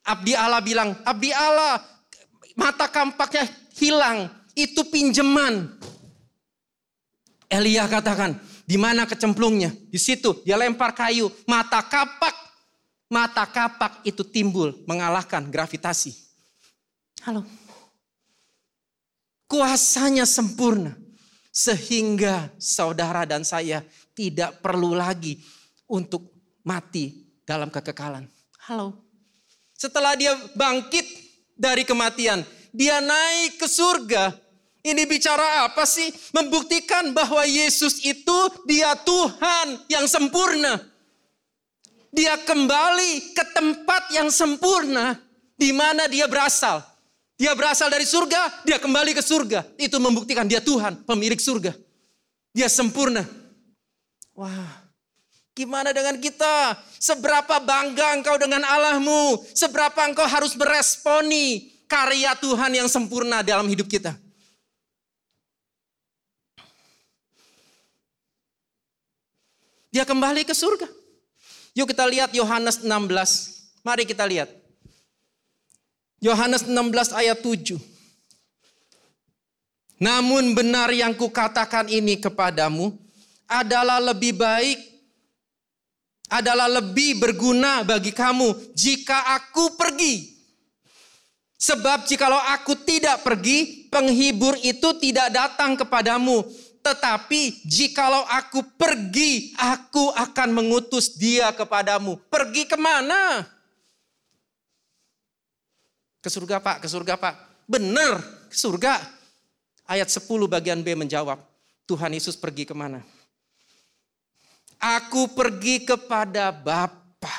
[0.03, 1.79] Abdi Allah bilang, Abdi Allah,
[2.59, 3.47] mata kampaknya
[3.79, 5.71] hilang, itu pinjeman.
[7.47, 8.35] Elia katakan,
[8.67, 9.71] di mana kecemplungnya?
[9.87, 12.35] Di situ dia lempar kayu, mata kapak,
[13.07, 16.24] mata kapak itu timbul mengalahkan gravitasi.
[17.25, 17.41] Halo.
[19.49, 20.93] Kuasanya sempurna
[21.49, 23.81] sehingga saudara dan saya
[24.13, 25.41] tidak perlu lagi
[25.89, 26.29] untuk
[26.61, 28.29] mati dalam kekekalan.
[28.69, 29.01] Halo.
[29.73, 31.01] Setelah dia bangkit
[31.57, 34.29] dari kematian, dia naik ke surga.
[34.85, 36.13] Ini bicara apa sih?
[36.29, 38.37] Membuktikan bahwa Yesus itu
[38.69, 40.77] dia Tuhan yang sempurna.
[42.13, 45.17] Dia kembali ke tempat yang sempurna
[45.57, 46.94] di mana dia berasal.
[47.35, 49.67] Dia berasal dari surga, dia kembali ke surga.
[49.75, 51.75] Itu membuktikan dia Tuhan, pemilik surga.
[52.55, 53.27] Dia sempurna.
[54.31, 54.85] Wah,
[55.55, 56.75] Gimana dengan kita?
[56.99, 59.39] Seberapa bangga engkau dengan Allahmu?
[59.55, 64.19] Seberapa engkau harus meresponi karya Tuhan yang sempurna dalam hidup kita?
[69.95, 70.91] Dia kembali ke surga.
[71.71, 73.79] Yuk kita lihat Yohanes 16.
[73.79, 74.51] Mari kita lihat.
[76.23, 77.75] Yohanes 16 ayat 7.
[79.99, 82.91] Namun benar yang kukatakan ini kepadamu
[83.47, 84.79] adalah lebih baik
[86.29, 90.35] adalah lebih berguna bagi kamu jika aku pergi.
[91.55, 96.43] Sebab jikalau aku tidak pergi, penghibur itu tidak datang kepadamu.
[96.83, 102.21] Tetapi jikalau aku pergi, aku akan mengutus dia kepadamu.
[102.29, 103.47] Pergi ke mana?
[106.25, 107.37] Ke surga pak, ke surga pak.
[107.69, 108.17] Benar,
[108.49, 108.97] ke surga.
[109.85, 111.37] Ayat 10 bagian B menjawab,
[111.85, 113.05] Tuhan Yesus pergi ke mana?
[114.81, 117.37] Aku pergi kepada Bapa.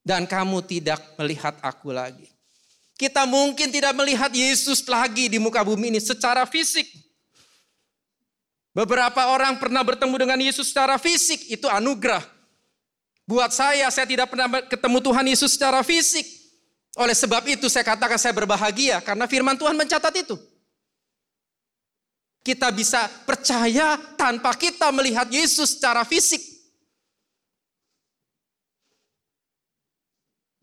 [0.00, 2.32] Dan kamu tidak melihat aku lagi.
[2.96, 6.88] Kita mungkin tidak melihat Yesus lagi di muka bumi ini secara fisik.
[8.72, 12.24] Beberapa orang pernah bertemu dengan Yesus secara fisik, itu anugerah.
[13.28, 16.39] Buat saya, saya tidak pernah ketemu Tuhan Yesus secara fisik.
[16.98, 20.34] Oleh sebab itu saya katakan saya berbahagia karena firman Tuhan mencatat itu.
[22.40, 26.40] Kita bisa percaya tanpa kita melihat Yesus secara fisik.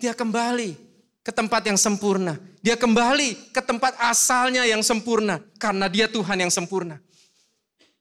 [0.01, 0.73] Dia kembali
[1.21, 2.35] ke tempat yang sempurna.
[2.65, 5.39] Dia kembali ke tempat asalnya yang sempurna.
[5.61, 6.97] Karena dia Tuhan yang sempurna.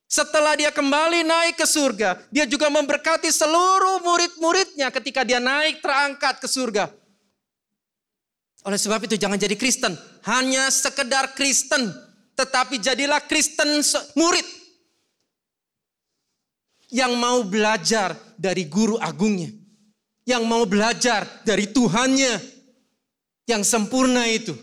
[0.07, 6.39] Setelah dia kembali naik ke surga, dia juga memberkati seluruh murid-muridnya ketika dia naik terangkat
[6.39, 6.87] ke surga.
[8.67, 9.95] Oleh sebab itu jangan jadi Kristen,
[10.27, 11.87] hanya sekedar Kristen,
[12.35, 13.79] tetapi jadilah Kristen
[14.19, 14.43] murid
[16.91, 19.55] yang mau belajar dari guru agungnya,
[20.27, 22.43] yang mau belajar dari Tuhannya
[23.47, 24.59] yang sempurna itu.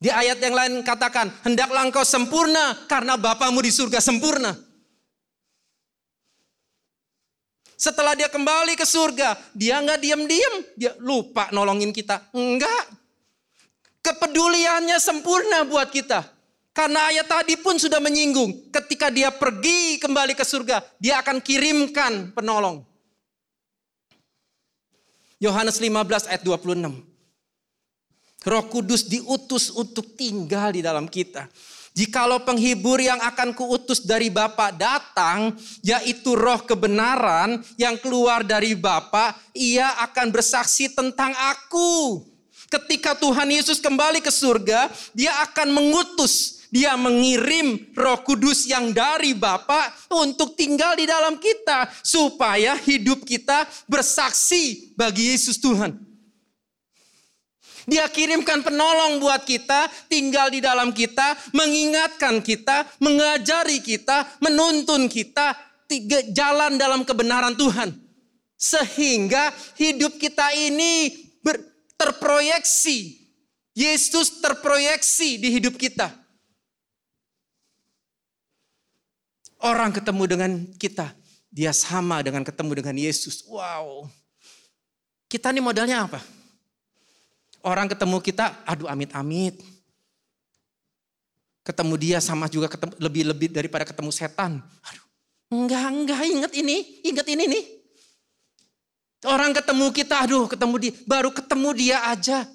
[0.00, 4.56] Di ayat yang lain katakan, hendaklah engkau sempurna karena Bapamu di surga sempurna.
[7.78, 12.24] Setelah dia kembali ke surga, dia nggak diam-diam, dia lupa nolongin kita.
[12.32, 12.97] Enggak.
[14.08, 16.24] Kepeduliannya sempurna buat kita.
[16.72, 22.32] Karena ayat tadi pun sudah menyinggung, ketika dia pergi kembali ke surga, dia akan kirimkan
[22.32, 22.86] penolong.
[25.36, 27.04] Yohanes 15 ayat 26.
[28.48, 31.50] Roh Kudus diutus untuk tinggal di dalam kita.
[31.98, 35.52] Jikalau penghibur yang akan kuutus dari Bapa datang,
[35.82, 42.22] yaitu roh kebenaran yang keluar dari Bapa, ia akan bersaksi tentang aku.
[42.68, 49.32] Ketika Tuhan Yesus kembali ke surga, dia akan mengutus, dia mengirim roh kudus yang dari
[49.32, 51.88] Bapa untuk tinggal di dalam kita.
[52.04, 55.96] Supaya hidup kita bersaksi bagi Yesus Tuhan.
[57.88, 65.56] Dia kirimkan penolong buat kita, tinggal di dalam kita, mengingatkan kita, mengajari kita, menuntun kita,
[65.88, 67.96] tiga jalan dalam kebenaran Tuhan.
[68.60, 71.27] Sehingga hidup kita ini
[71.98, 73.26] terproyeksi.
[73.78, 76.10] Yesus terproyeksi di hidup kita.
[79.58, 81.14] Orang ketemu dengan kita,
[81.50, 83.42] dia sama dengan ketemu dengan Yesus.
[83.46, 84.06] Wow.
[85.30, 86.22] Kita ini modalnya apa?
[87.62, 89.58] Orang ketemu kita, aduh amit-amit.
[91.62, 94.58] Ketemu dia sama juga ketemu, lebih-lebih daripada ketemu setan.
[94.62, 95.06] Aduh,
[95.54, 96.76] enggak, enggak, ingat ini,
[97.06, 97.64] ingat ini nih.
[99.26, 102.46] Orang ketemu kita, aduh ketemu dia, baru ketemu dia aja.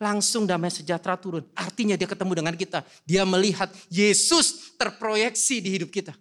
[0.00, 1.44] Langsung damai sejahtera turun.
[1.52, 2.80] Artinya dia ketemu dengan kita.
[3.04, 6.16] Dia melihat Yesus terproyeksi di hidup kita.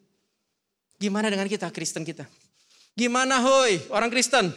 [1.00, 2.28] Gimana dengan kita, Kristen kita?
[2.92, 4.52] Gimana hoi, orang Kristen?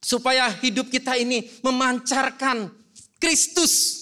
[0.00, 2.72] supaya hidup kita ini memancarkan
[3.20, 3.99] Kristus.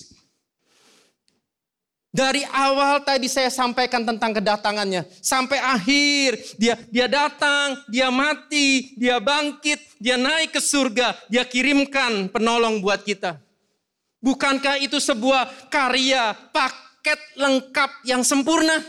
[2.08, 9.20] Dari awal tadi saya sampaikan tentang kedatangannya sampai akhir dia dia datang, dia mati, dia
[9.20, 13.36] bangkit, dia naik ke surga, dia kirimkan penolong buat kita.
[14.24, 18.80] Bukankah itu sebuah karya paket lengkap yang sempurna?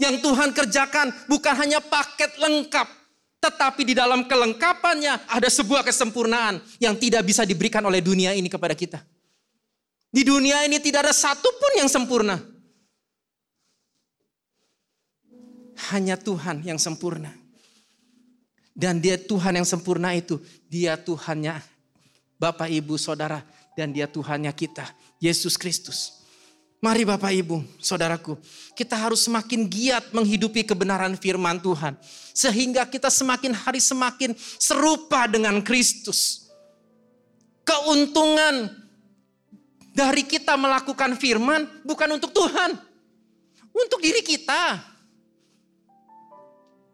[0.00, 2.88] Yang Tuhan kerjakan bukan hanya paket lengkap,
[3.36, 8.72] tetapi di dalam kelengkapannya ada sebuah kesempurnaan yang tidak bisa diberikan oleh dunia ini kepada
[8.72, 9.04] kita.
[10.10, 12.42] Di dunia ini tidak ada satupun yang sempurna.
[15.94, 17.30] Hanya Tuhan yang sempurna.
[18.74, 20.38] Dan dia Tuhan yang sempurna itu,
[20.70, 21.62] dia Tuhannya
[22.40, 23.44] Bapak, Ibu, Saudara,
[23.76, 24.88] dan dia Tuhannya kita,
[25.20, 26.24] Yesus Kristus.
[26.80, 28.40] Mari Bapak Ibu, Saudaraku,
[28.72, 31.92] kita harus semakin giat menghidupi kebenaran firman Tuhan.
[32.32, 36.48] Sehingga kita semakin hari semakin serupa dengan Kristus.
[37.68, 38.72] Keuntungan
[39.90, 42.78] dari kita melakukan firman bukan untuk Tuhan.
[43.70, 44.90] Untuk diri kita.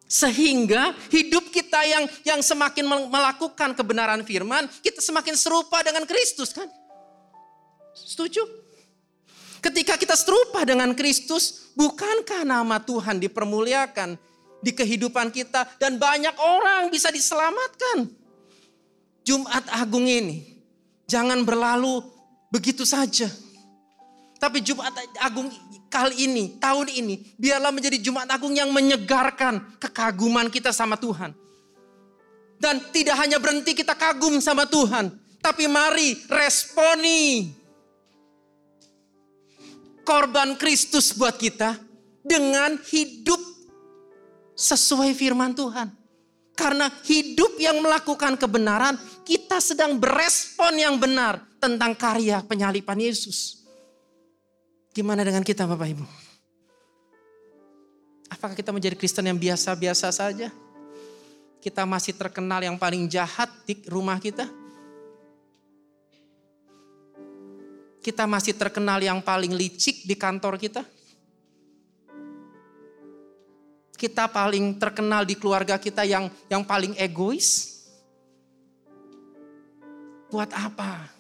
[0.07, 6.71] Sehingga hidup kita yang yang semakin melakukan kebenaran firman, kita semakin serupa dengan Kristus kan?
[7.97, 8.45] Setuju?
[9.59, 14.15] Ketika kita serupa dengan Kristus, bukankah nama Tuhan dipermuliakan
[14.63, 18.07] di kehidupan kita dan banyak orang bisa diselamatkan?
[19.27, 20.63] Jumat Agung ini
[21.11, 21.99] jangan berlalu
[22.51, 23.27] begitu saja.
[24.37, 25.49] Tapi Jumat Agung
[25.89, 31.33] kali ini, tahun ini, biarlah menjadi Jumat Agung yang menyegarkan kekaguman kita sama Tuhan.
[32.61, 37.53] Dan tidak hanya berhenti kita kagum sama Tuhan, tapi mari responi
[40.07, 41.77] korban Kristus buat kita
[42.25, 43.41] dengan hidup
[44.57, 46.06] sesuai firman Tuhan.
[46.57, 48.97] Karena hidup yang melakukan kebenaran,
[49.29, 53.61] kita sedang berespon yang benar tentang karya penyalipan Yesus.
[54.97, 56.05] Gimana dengan kita Bapak Ibu?
[58.33, 60.49] Apakah kita menjadi Kristen yang biasa-biasa saja?
[61.61, 64.49] Kita masih terkenal yang paling jahat di rumah kita?
[68.07, 70.87] kita masih terkenal yang paling licik di kantor kita.
[73.97, 77.81] Kita paling terkenal di keluarga kita yang yang paling egois.
[80.29, 81.17] Buat apa?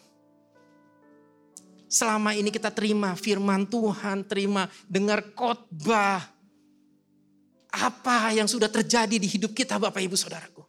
[1.97, 6.21] selama ini kita terima firman Tuhan, terima dengar khotbah.
[7.77, 10.65] Apa yang sudah terjadi di hidup kita Bapak Ibu Saudaraku.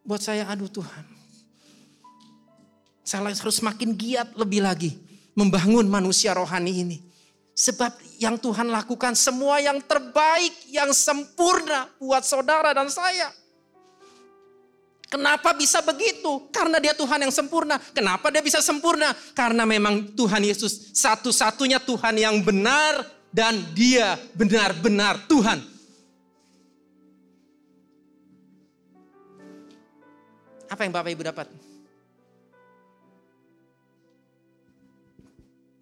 [0.00, 1.04] Buat saya aduh Tuhan.
[3.04, 4.96] Saya harus makin giat lebih lagi
[5.36, 6.98] membangun manusia rohani ini.
[7.58, 7.90] Sebab
[8.22, 13.34] yang Tuhan lakukan semua yang terbaik, yang sempurna buat saudara dan saya.
[15.10, 16.46] Kenapa bisa begitu?
[16.54, 17.82] Karena dia Tuhan yang sempurna.
[17.90, 19.10] Kenapa dia bisa sempurna?
[19.34, 23.02] Karena memang Tuhan Yesus satu-satunya Tuhan yang benar
[23.34, 25.58] dan dia benar-benar Tuhan.
[30.70, 31.46] Apa yang Bapak Ibu dapat?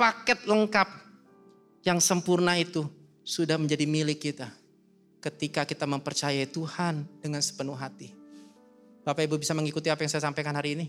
[0.01, 1.06] Paket lengkap
[1.87, 2.83] yang sempurna itu
[3.23, 4.51] sudah menjadi milik kita
[5.23, 8.11] ketika kita mempercayai Tuhan dengan sepenuh hati.
[9.07, 10.87] Bapak Ibu bisa mengikuti apa yang saya sampaikan hari ini?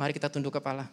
[0.00, 0.88] Mari kita tunduk kepala.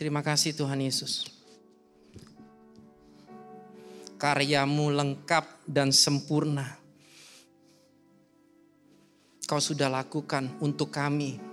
[0.00, 1.28] Terima kasih Tuhan Yesus.
[4.16, 6.80] Karyamu lengkap dan sempurna.
[9.44, 11.49] Kau sudah lakukan untuk kami.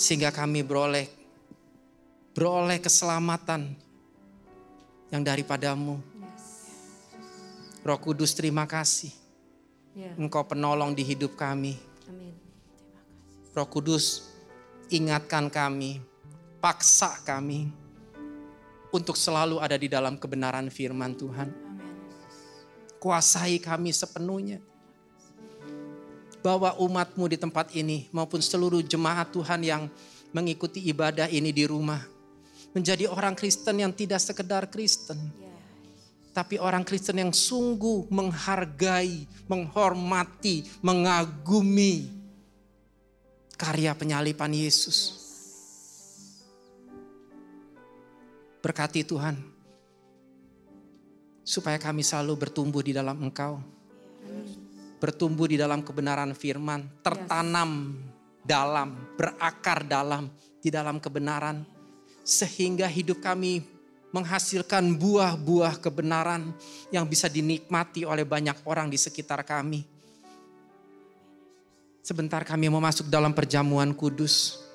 [0.00, 1.12] Sehingga kami beroleh
[2.32, 3.76] beroleh keselamatan
[5.12, 6.00] yang daripadamu.
[7.84, 9.12] Roh Kudus terima kasih.
[9.92, 11.76] Ya, Engkau penolong di hidup kami.
[12.08, 12.32] amin.
[13.52, 14.30] Roh Kudus
[14.88, 16.00] ingatkan kami,
[16.62, 17.68] paksa kami
[18.94, 21.50] untuk selalu ada di dalam kebenaran firman Tuhan.
[23.02, 24.69] Kuasai kami sepenuhnya.
[26.40, 29.82] Bawa umatmu di tempat ini maupun seluruh jemaat Tuhan yang
[30.32, 32.00] mengikuti ibadah ini di rumah.
[32.72, 35.18] Menjadi orang Kristen yang tidak sekedar Kristen.
[36.30, 42.20] Tapi orang Kristen yang sungguh menghargai, menghormati, mengagumi
[43.58, 45.18] karya penyalipan Yesus.
[48.64, 49.36] Berkati Tuhan,
[51.42, 53.58] supaya kami selalu bertumbuh di dalam Engkau,
[55.00, 57.96] bertumbuh di dalam kebenaran firman, tertanam
[58.44, 60.28] dalam, berakar dalam,
[60.60, 61.64] di dalam kebenaran,
[62.20, 63.64] sehingga hidup kami
[64.10, 66.52] menghasilkan buah-buah kebenaran
[66.92, 69.86] yang bisa dinikmati oleh banyak orang di sekitar kami.
[72.04, 74.66] Sebentar kami mau masuk dalam perjamuan kudus.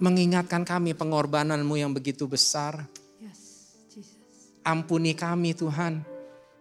[0.00, 2.88] Mengingatkan kami pengorbananmu yang begitu besar.
[3.20, 4.56] Yes, Jesus.
[4.64, 6.00] Ampuni kami Tuhan.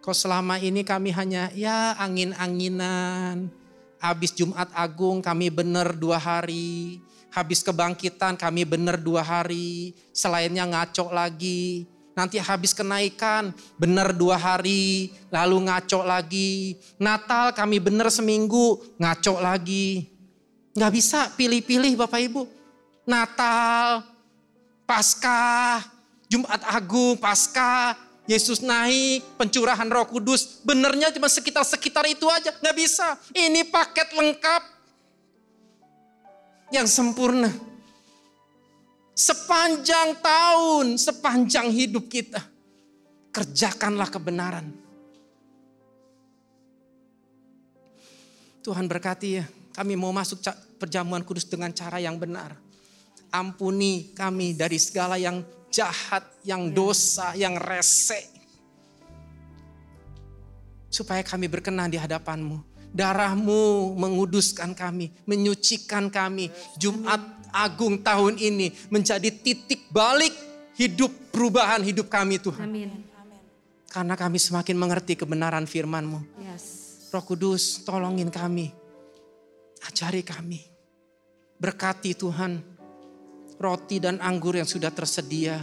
[0.10, 3.46] Kau selama ini kami hanya ya angin-anginan.
[4.02, 6.98] Habis Jumat Agung kami benar dua hari.
[7.30, 9.94] Habis kebangkitan kami benar dua hari.
[10.10, 11.86] Selainnya ngaco lagi.
[12.18, 15.14] Nanti habis kenaikan benar dua hari.
[15.30, 16.82] Lalu ngaco lagi.
[16.98, 18.82] Natal kami benar seminggu.
[18.98, 20.10] Ngaco lagi.
[20.74, 22.50] Nggak bisa pilih-pilih Bapak Ibu.
[23.06, 24.02] Natal,
[24.90, 25.86] Paskah,
[26.26, 33.18] Jumat Agung, Paskah, Yesus naik, pencurahan Roh Kudus, benernya cuma sekitar-sekitar itu aja, nggak bisa.
[33.34, 34.64] Ini paket lengkap
[36.70, 37.50] yang sempurna.
[39.18, 42.38] Sepanjang tahun, sepanjang hidup kita,
[43.34, 44.78] kerjakanlah kebenaran.
[48.62, 50.46] Tuhan berkati ya, kami mau masuk
[50.78, 52.54] perjamuan kudus dengan cara yang benar.
[53.34, 58.26] Ampuni kami dari segala yang jahat, yang dosa, yang rese.
[60.90, 62.66] Supaya kami berkenan di hadapanmu.
[62.90, 66.50] Darahmu menguduskan kami, menyucikan kami.
[66.82, 70.34] Jumat Agung tahun ini menjadi titik balik
[70.78, 72.62] hidup perubahan hidup kami Tuhan.
[72.62, 72.90] Amin.
[73.90, 76.22] Karena kami semakin mengerti kebenaran firman-Mu.
[76.46, 77.10] Yes.
[77.10, 78.70] Roh Kudus tolongin kami.
[79.82, 80.62] Ajari kami.
[81.58, 82.69] Berkati Tuhan.
[83.60, 85.60] Roti dan anggur yang sudah tersedia.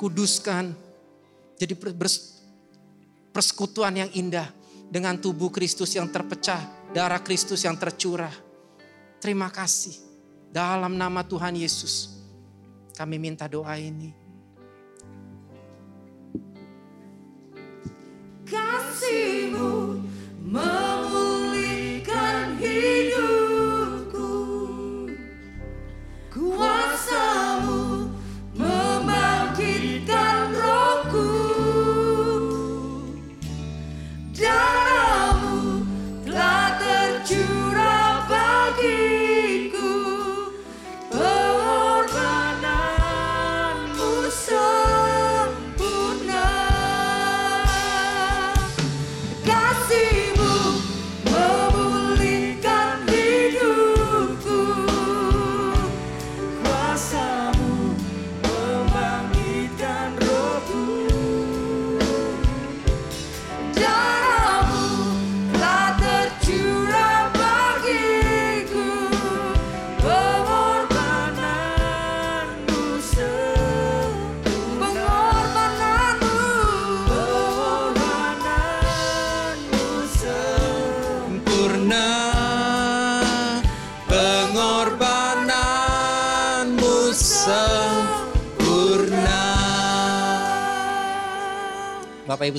[0.00, 0.72] Kuduskan.
[1.60, 1.76] Jadi
[3.30, 4.48] persekutuan yang indah.
[4.90, 6.90] Dengan tubuh Kristus yang terpecah.
[6.90, 8.32] Darah Kristus yang tercurah.
[9.20, 10.00] Terima kasih.
[10.50, 12.18] Dalam nama Tuhan Yesus.
[12.96, 14.20] Kami minta doa ini.
[18.50, 20.02] kasihmu
[20.42, 21.19] memulihkan
[26.56, 27.79] kuasamu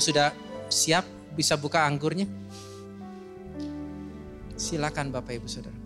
[0.02, 0.34] sudah
[0.74, 1.06] siap
[1.38, 2.26] bisa buka anggurnya?
[4.58, 5.78] Silakan Bapak Ibu Saudara.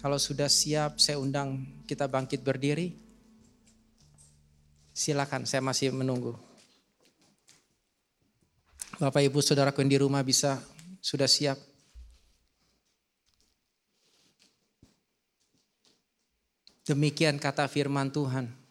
[0.00, 2.96] Kalau sudah siap saya undang kita bangkit berdiri.
[4.96, 6.32] Silakan saya masih menunggu.
[8.96, 10.64] Bapak Ibu Saudaraku yang di rumah bisa
[11.04, 11.60] sudah siap.
[16.84, 18.63] Demikian kata firman Tuhan.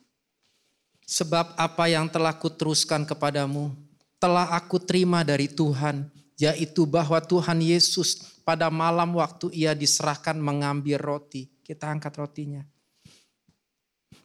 [1.13, 3.69] Sebab apa yang telah kuteruskan kepadamu,
[4.17, 6.09] telah aku terima dari Tuhan,
[6.41, 11.53] yaitu bahwa Tuhan Yesus pada malam waktu ia diserahkan mengambil roti.
[11.61, 12.65] Kita angkat rotinya.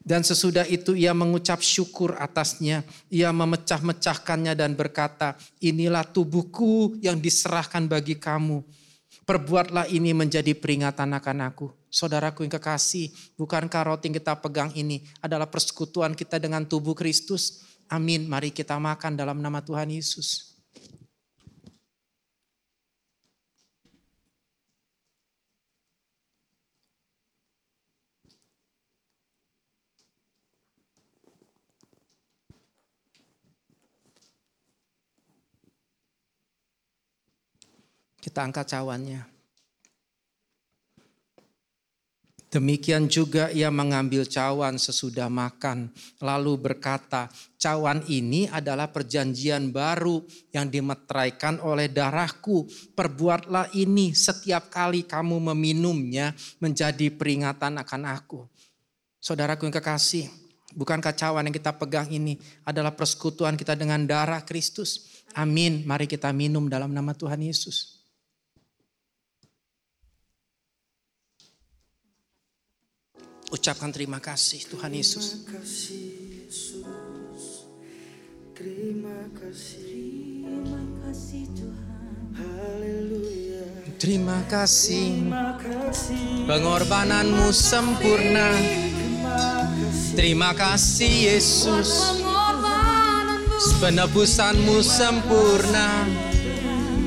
[0.00, 2.80] Dan sesudah itu ia mengucap syukur atasnya.
[3.12, 8.64] Ia memecah-mecahkannya dan berkata, inilah tubuhku yang diserahkan bagi kamu.
[9.28, 11.77] Perbuatlah ini menjadi peringatan akan aku.
[11.88, 13.08] Saudaraku yang kekasih,
[13.40, 17.64] bukankah roti yang kita pegang ini adalah persekutuan kita dengan tubuh Kristus?
[17.88, 18.28] Amin.
[18.28, 20.48] Mari kita makan dalam nama Tuhan Yesus.
[38.20, 39.37] Kita angkat cawannya.
[42.48, 47.28] Demikian juga ia mengambil cawan sesudah makan, lalu berkata,
[47.60, 50.24] "Cawan ini adalah perjanjian baru
[50.56, 52.64] yang dimeteraikan oleh darahku.
[52.96, 58.40] Perbuatlah ini setiap kali kamu meminumnya, menjadi peringatan akan aku."
[59.20, 60.32] Saudaraku yang kekasih,
[60.72, 65.20] bukankah cawan yang kita pegang ini adalah persekutuan kita dengan darah Kristus?
[65.36, 65.84] Amin.
[65.84, 67.97] Mari kita minum dalam nama Tuhan Yesus.
[73.48, 75.40] Ucapkan terima kasih Tuhan Yesus.
[75.40, 76.04] Terima kasih
[76.44, 77.44] Yesus.
[78.52, 80.12] Terima kasih.
[80.44, 82.12] Terima kasih Tuhan.
[82.36, 83.64] Haleluya.
[83.96, 85.24] Terima kasih.
[85.24, 86.44] Terima kasih.
[86.44, 88.52] Pengorbananmu sempurna.
[88.52, 89.40] Terima
[89.72, 90.12] kasih.
[90.12, 91.90] Terima kasih Yesus.
[93.80, 96.04] Penebusanmu sempurna.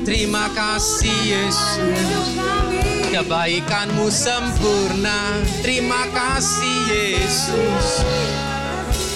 [0.02, 2.71] Terima kasih Yesus.
[3.12, 5.44] Kebaikanmu sempurna.
[5.60, 8.08] Terima kasih Yesus.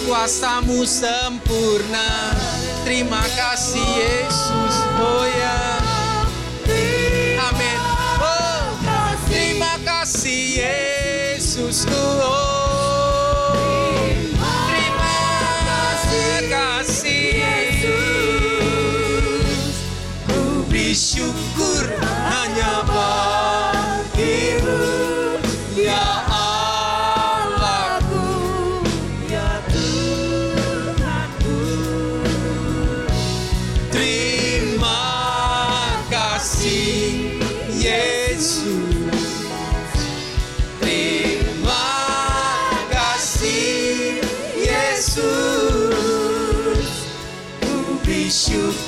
[0.05, 2.37] Kuasamu sempurna.
[2.85, 4.75] Terima kasih Yesus.
[5.01, 5.46] Oh ya.
[48.27, 48.33] Ku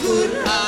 [0.02, 0.67] beri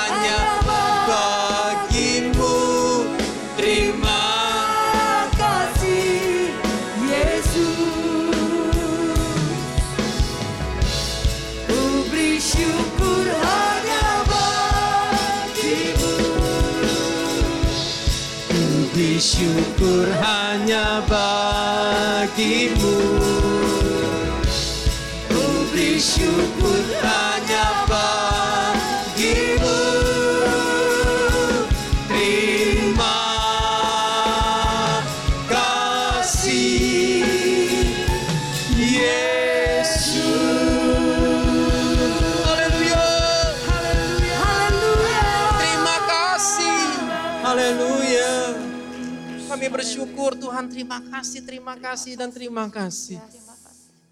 [50.81, 53.21] terima kasih, terima kasih dan terima kasih.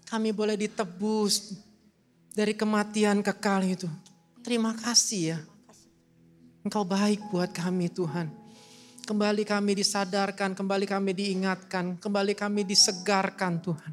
[0.05, 1.57] Kami boleh ditebus
[2.37, 3.89] dari kematian kekal itu.
[4.45, 5.39] Terima kasih ya.
[6.61, 8.29] Engkau baik buat kami Tuhan.
[9.01, 13.91] Kembali kami disadarkan, kembali kami diingatkan, kembali kami disegarkan Tuhan.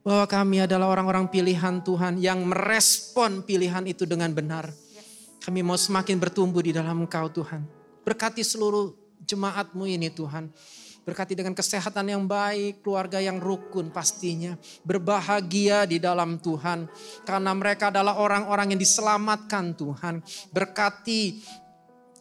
[0.00, 4.72] Bahwa kami adalah orang-orang pilihan Tuhan yang merespon pilihan itu dengan benar.
[5.44, 7.60] Kami mau semakin bertumbuh di dalam Engkau Tuhan.
[8.00, 8.96] Berkati seluruh
[9.28, 10.48] jemaatmu ini Tuhan.
[11.00, 14.54] Berkati dengan kesehatan yang baik, keluarga yang rukun pastinya.
[14.84, 16.86] Berbahagia di dalam Tuhan.
[17.24, 20.20] Karena mereka adalah orang-orang yang diselamatkan Tuhan.
[20.52, 21.22] Berkati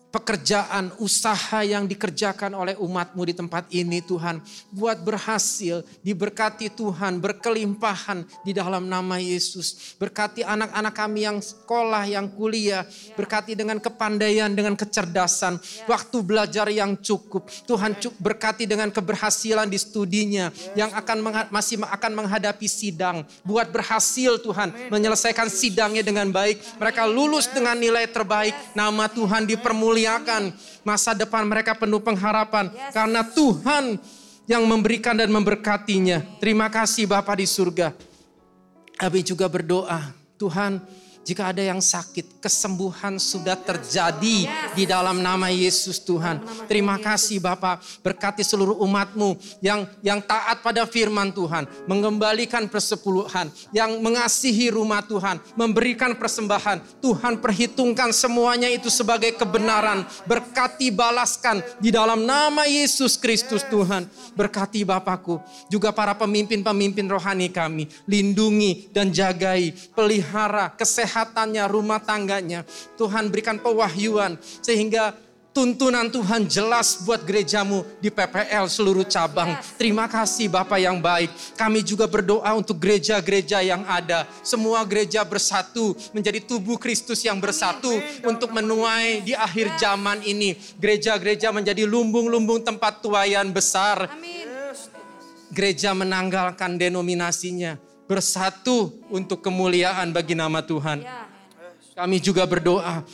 [0.10, 4.42] pekerjaan, usaha yang dikerjakan oleh umatmu di tempat ini Tuhan.
[4.74, 9.96] Buat berhasil, diberkati Tuhan, berkelimpahan di dalam nama Yesus.
[10.02, 12.86] Berkati anak-anak kami yang sekolah, yang kuliah.
[13.14, 15.62] Berkati dengan kepandaian, dengan kecerdasan.
[15.86, 17.46] Waktu belajar yang cukup.
[17.70, 20.50] Tuhan berkati dengan keberhasilan di studinya.
[20.74, 21.18] Yang akan
[21.54, 23.22] masih akan menghadapi sidang.
[23.46, 26.82] Buat berhasil Tuhan, menyelesaikan sidangnya dengan baik.
[26.82, 28.58] Mereka lulus dengan nilai terbaik.
[28.74, 30.56] Nama Tuhan dipermuliakan memuliakan.
[30.88, 32.72] Masa depan mereka penuh pengharapan.
[32.96, 34.00] Karena Tuhan
[34.48, 36.24] yang memberikan dan memberkatinya.
[36.40, 37.94] Terima kasih Bapak di surga.
[39.00, 40.84] Kami juga berdoa, Tuhan
[41.30, 46.42] jika ada yang sakit, kesembuhan sudah terjadi di dalam nama Yesus Tuhan.
[46.66, 54.02] Terima kasih Bapak, berkati seluruh umatmu yang yang taat pada firman Tuhan, mengembalikan persepuluhan, yang
[54.02, 56.98] mengasihi rumah Tuhan, memberikan persembahan.
[56.98, 60.10] Tuhan perhitungkan semuanya itu sebagai kebenaran.
[60.26, 64.10] Berkati balaskan di dalam nama Yesus Kristus Tuhan.
[64.34, 65.38] Berkati Bapakku,
[65.70, 67.86] juga para pemimpin-pemimpin rohani kami.
[68.10, 72.64] Lindungi dan jagai, pelihara kesehatan kesehatannya, rumah tangganya.
[72.96, 75.12] Tuhan berikan pewahyuan sehingga
[75.52, 79.60] tuntunan Tuhan jelas buat gerejamu di PPL seluruh cabang.
[79.76, 81.28] Terima kasih Bapak yang baik.
[81.60, 84.24] Kami juga berdoa untuk gereja-gereja yang ada.
[84.40, 87.92] Semua gereja bersatu menjadi tubuh Kristus yang bersatu
[88.24, 90.56] untuk menuai di akhir zaman ini.
[90.80, 94.08] Gereja-gereja menjadi lumbung-lumbung tempat tuayan besar.
[95.50, 101.06] Gereja menanggalkan denominasinya bersatu untuk kemuliaan bagi nama Tuhan.
[101.06, 101.30] Ya.
[101.94, 103.06] Kami juga berdoa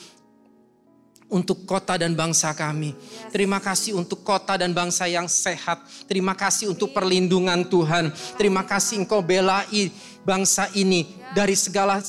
[1.28, 2.96] untuk kota dan bangsa kami.
[3.34, 5.84] Terima kasih untuk kota dan bangsa yang sehat.
[6.08, 8.14] Terima kasih untuk perlindungan Tuhan.
[8.40, 9.92] Terima kasih Engkau belai
[10.24, 12.00] bangsa ini dari segala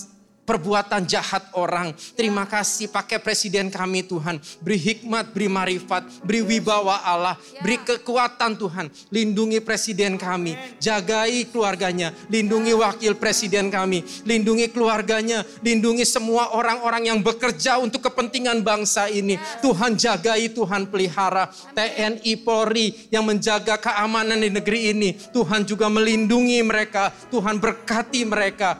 [0.47, 1.91] perbuatan jahat orang.
[2.15, 4.39] Terima kasih pakai presiden kami Tuhan.
[4.63, 8.87] Beri hikmat, beri marifat, beri wibawa Allah, beri kekuatan Tuhan.
[9.11, 17.19] Lindungi presiden kami, jagai keluarganya, lindungi wakil presiden kami, lindungi keluarganya, lindungi semua orang-orang yang
[17.21, 19.35] bekerja untuk kepentingan bangsa ini.
[19.59, 21.51] Tuhan jagai, Tuhan pelihara.
[21.75, 25.11] TNI Polri yang menjaga keamanan di negeri ini.
[25.35, 28.79] Tuhan juga melindungi mereka, Tuhan berkati mereka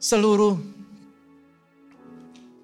[0.00, 0.56] seluruh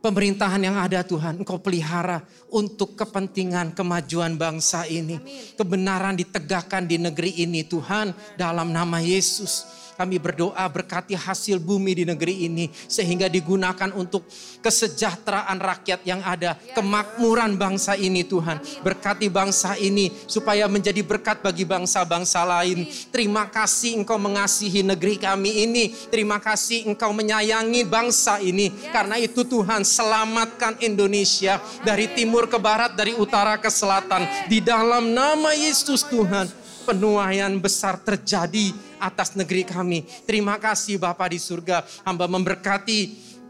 [0.00, 5.20] pemerintahan yang ada Tuhan, Engkau pelihara untuk kepentingan kemajuan bangsa ini.
[5.54, 9.85] Kebenaran ditegakkan di negeri ini Tuhan dalam nama Yesus.
[9.96, 14.28] Kami berdoa berkati hasil bumi di negeri ini sehingga digunakan untuk
[14.60, 16.76] kesejahteraan rakyat yang ada, ya.
[16.76, 18.60] kemakmuran bangsa ini Tuhan.
[18.84, 22.84] Berkati bangsa ini supaya menjadi berkat bagi bangsa-bangsa lain.
[23.08, 25.96] Terima kasih Engkau mengasihi negeri kami ini.
[26.12, 28.68] Terima kasih Engkau menyayangi bangsa ini.
[28.68, 28.92] Ya.
[29.00, 34.28] Karena itu Tuhan selamatkan Indonesia dari timur ke barat, dari utara ke selatan.
[34.52, 38.70] Di dalam nama Yesus Tuhan penuaian besar terjadi
[39.02, 40.06] atas negeri kami.
[40.22, 41.82] Terima kasih Bapa di surga.
[42.06, 42.98] Hamba memberkati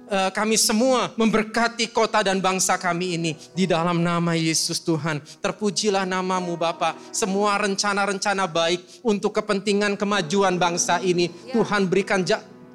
[0.09, 3.33] uh, kami semua, memberkati kota dan bangsa kami ini.
[3.53, 5.21] Di dalam nama Yesus Tuhan.
[5.45, 6.97] Terpujilah namamu Bapa.
[7.13, 11.29] Semua rencana-rencana baik untuk kepentingan kemajuan bangsa ini.
[11.53, 12.25] Tuhan berikan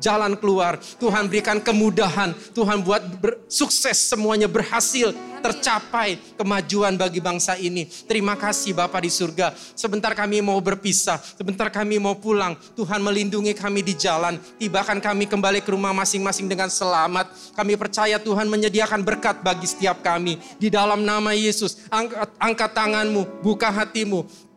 [0.01, 0.81] jalan keluar.
[0.97, 2.33] Tuhan berikan kemudahan.
[2.57, 3.05] Tuhan buat
[3.45, 7.89] sukses semuanya berhasil tercapai kemajuan bagi bangsa ini.
[8.05, 9.51] Terima kasih Bapak di surga.
[9.73, 12.53] Sebentar kami mau berpisah, sebentar kami mau pulang.
[12.77, 14.37] Tuhan melindungi kami di jalan.
[14.61, 17.57] Tibakan kami kembali ke rumah masing-masing dengan selamat.
[17.57, 20.37] Kami percaya Tuhan menyediakan berkat bagi setiap kami.
[20.61, 24.50] Di dalam nama Yesus, angkat, angkat tanganmu, buka hatimu.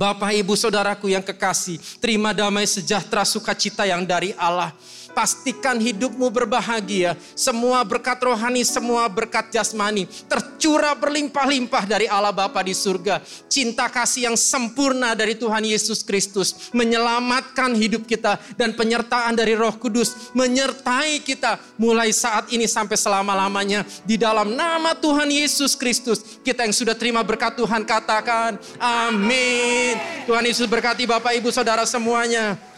[0.00, 4.72] Bapak, Ibu, Saudaraku yang kekasih, terima damai sejahtera sukacita yang dari Allah.
[5.12, 7.18] Pastikan hidupmu berbahagia.
[7.34, 13.18] Semua berkat rohani, semua berkat jasmani tercurah berlimpah-limpah dari Allah Bapa di surga.
[13.50, 19.74] Cinta kasih yang sempurna dari Tuhan Yesus Kristus menyelamatkan hidup kita dan penyertaan dari Roh
[19.74, 26.38] Kudus menyertai kita mulai saat ini sampai selama-lamanya di dalam nama Tuhan Yesus Kristus.
[26.46, 29.98] Kita yang sudah terima berkat Tuhan katakan amin.
[30.30, 32.69] Tuhan Yesus berkati Bapak Ibu Saudara semuanya.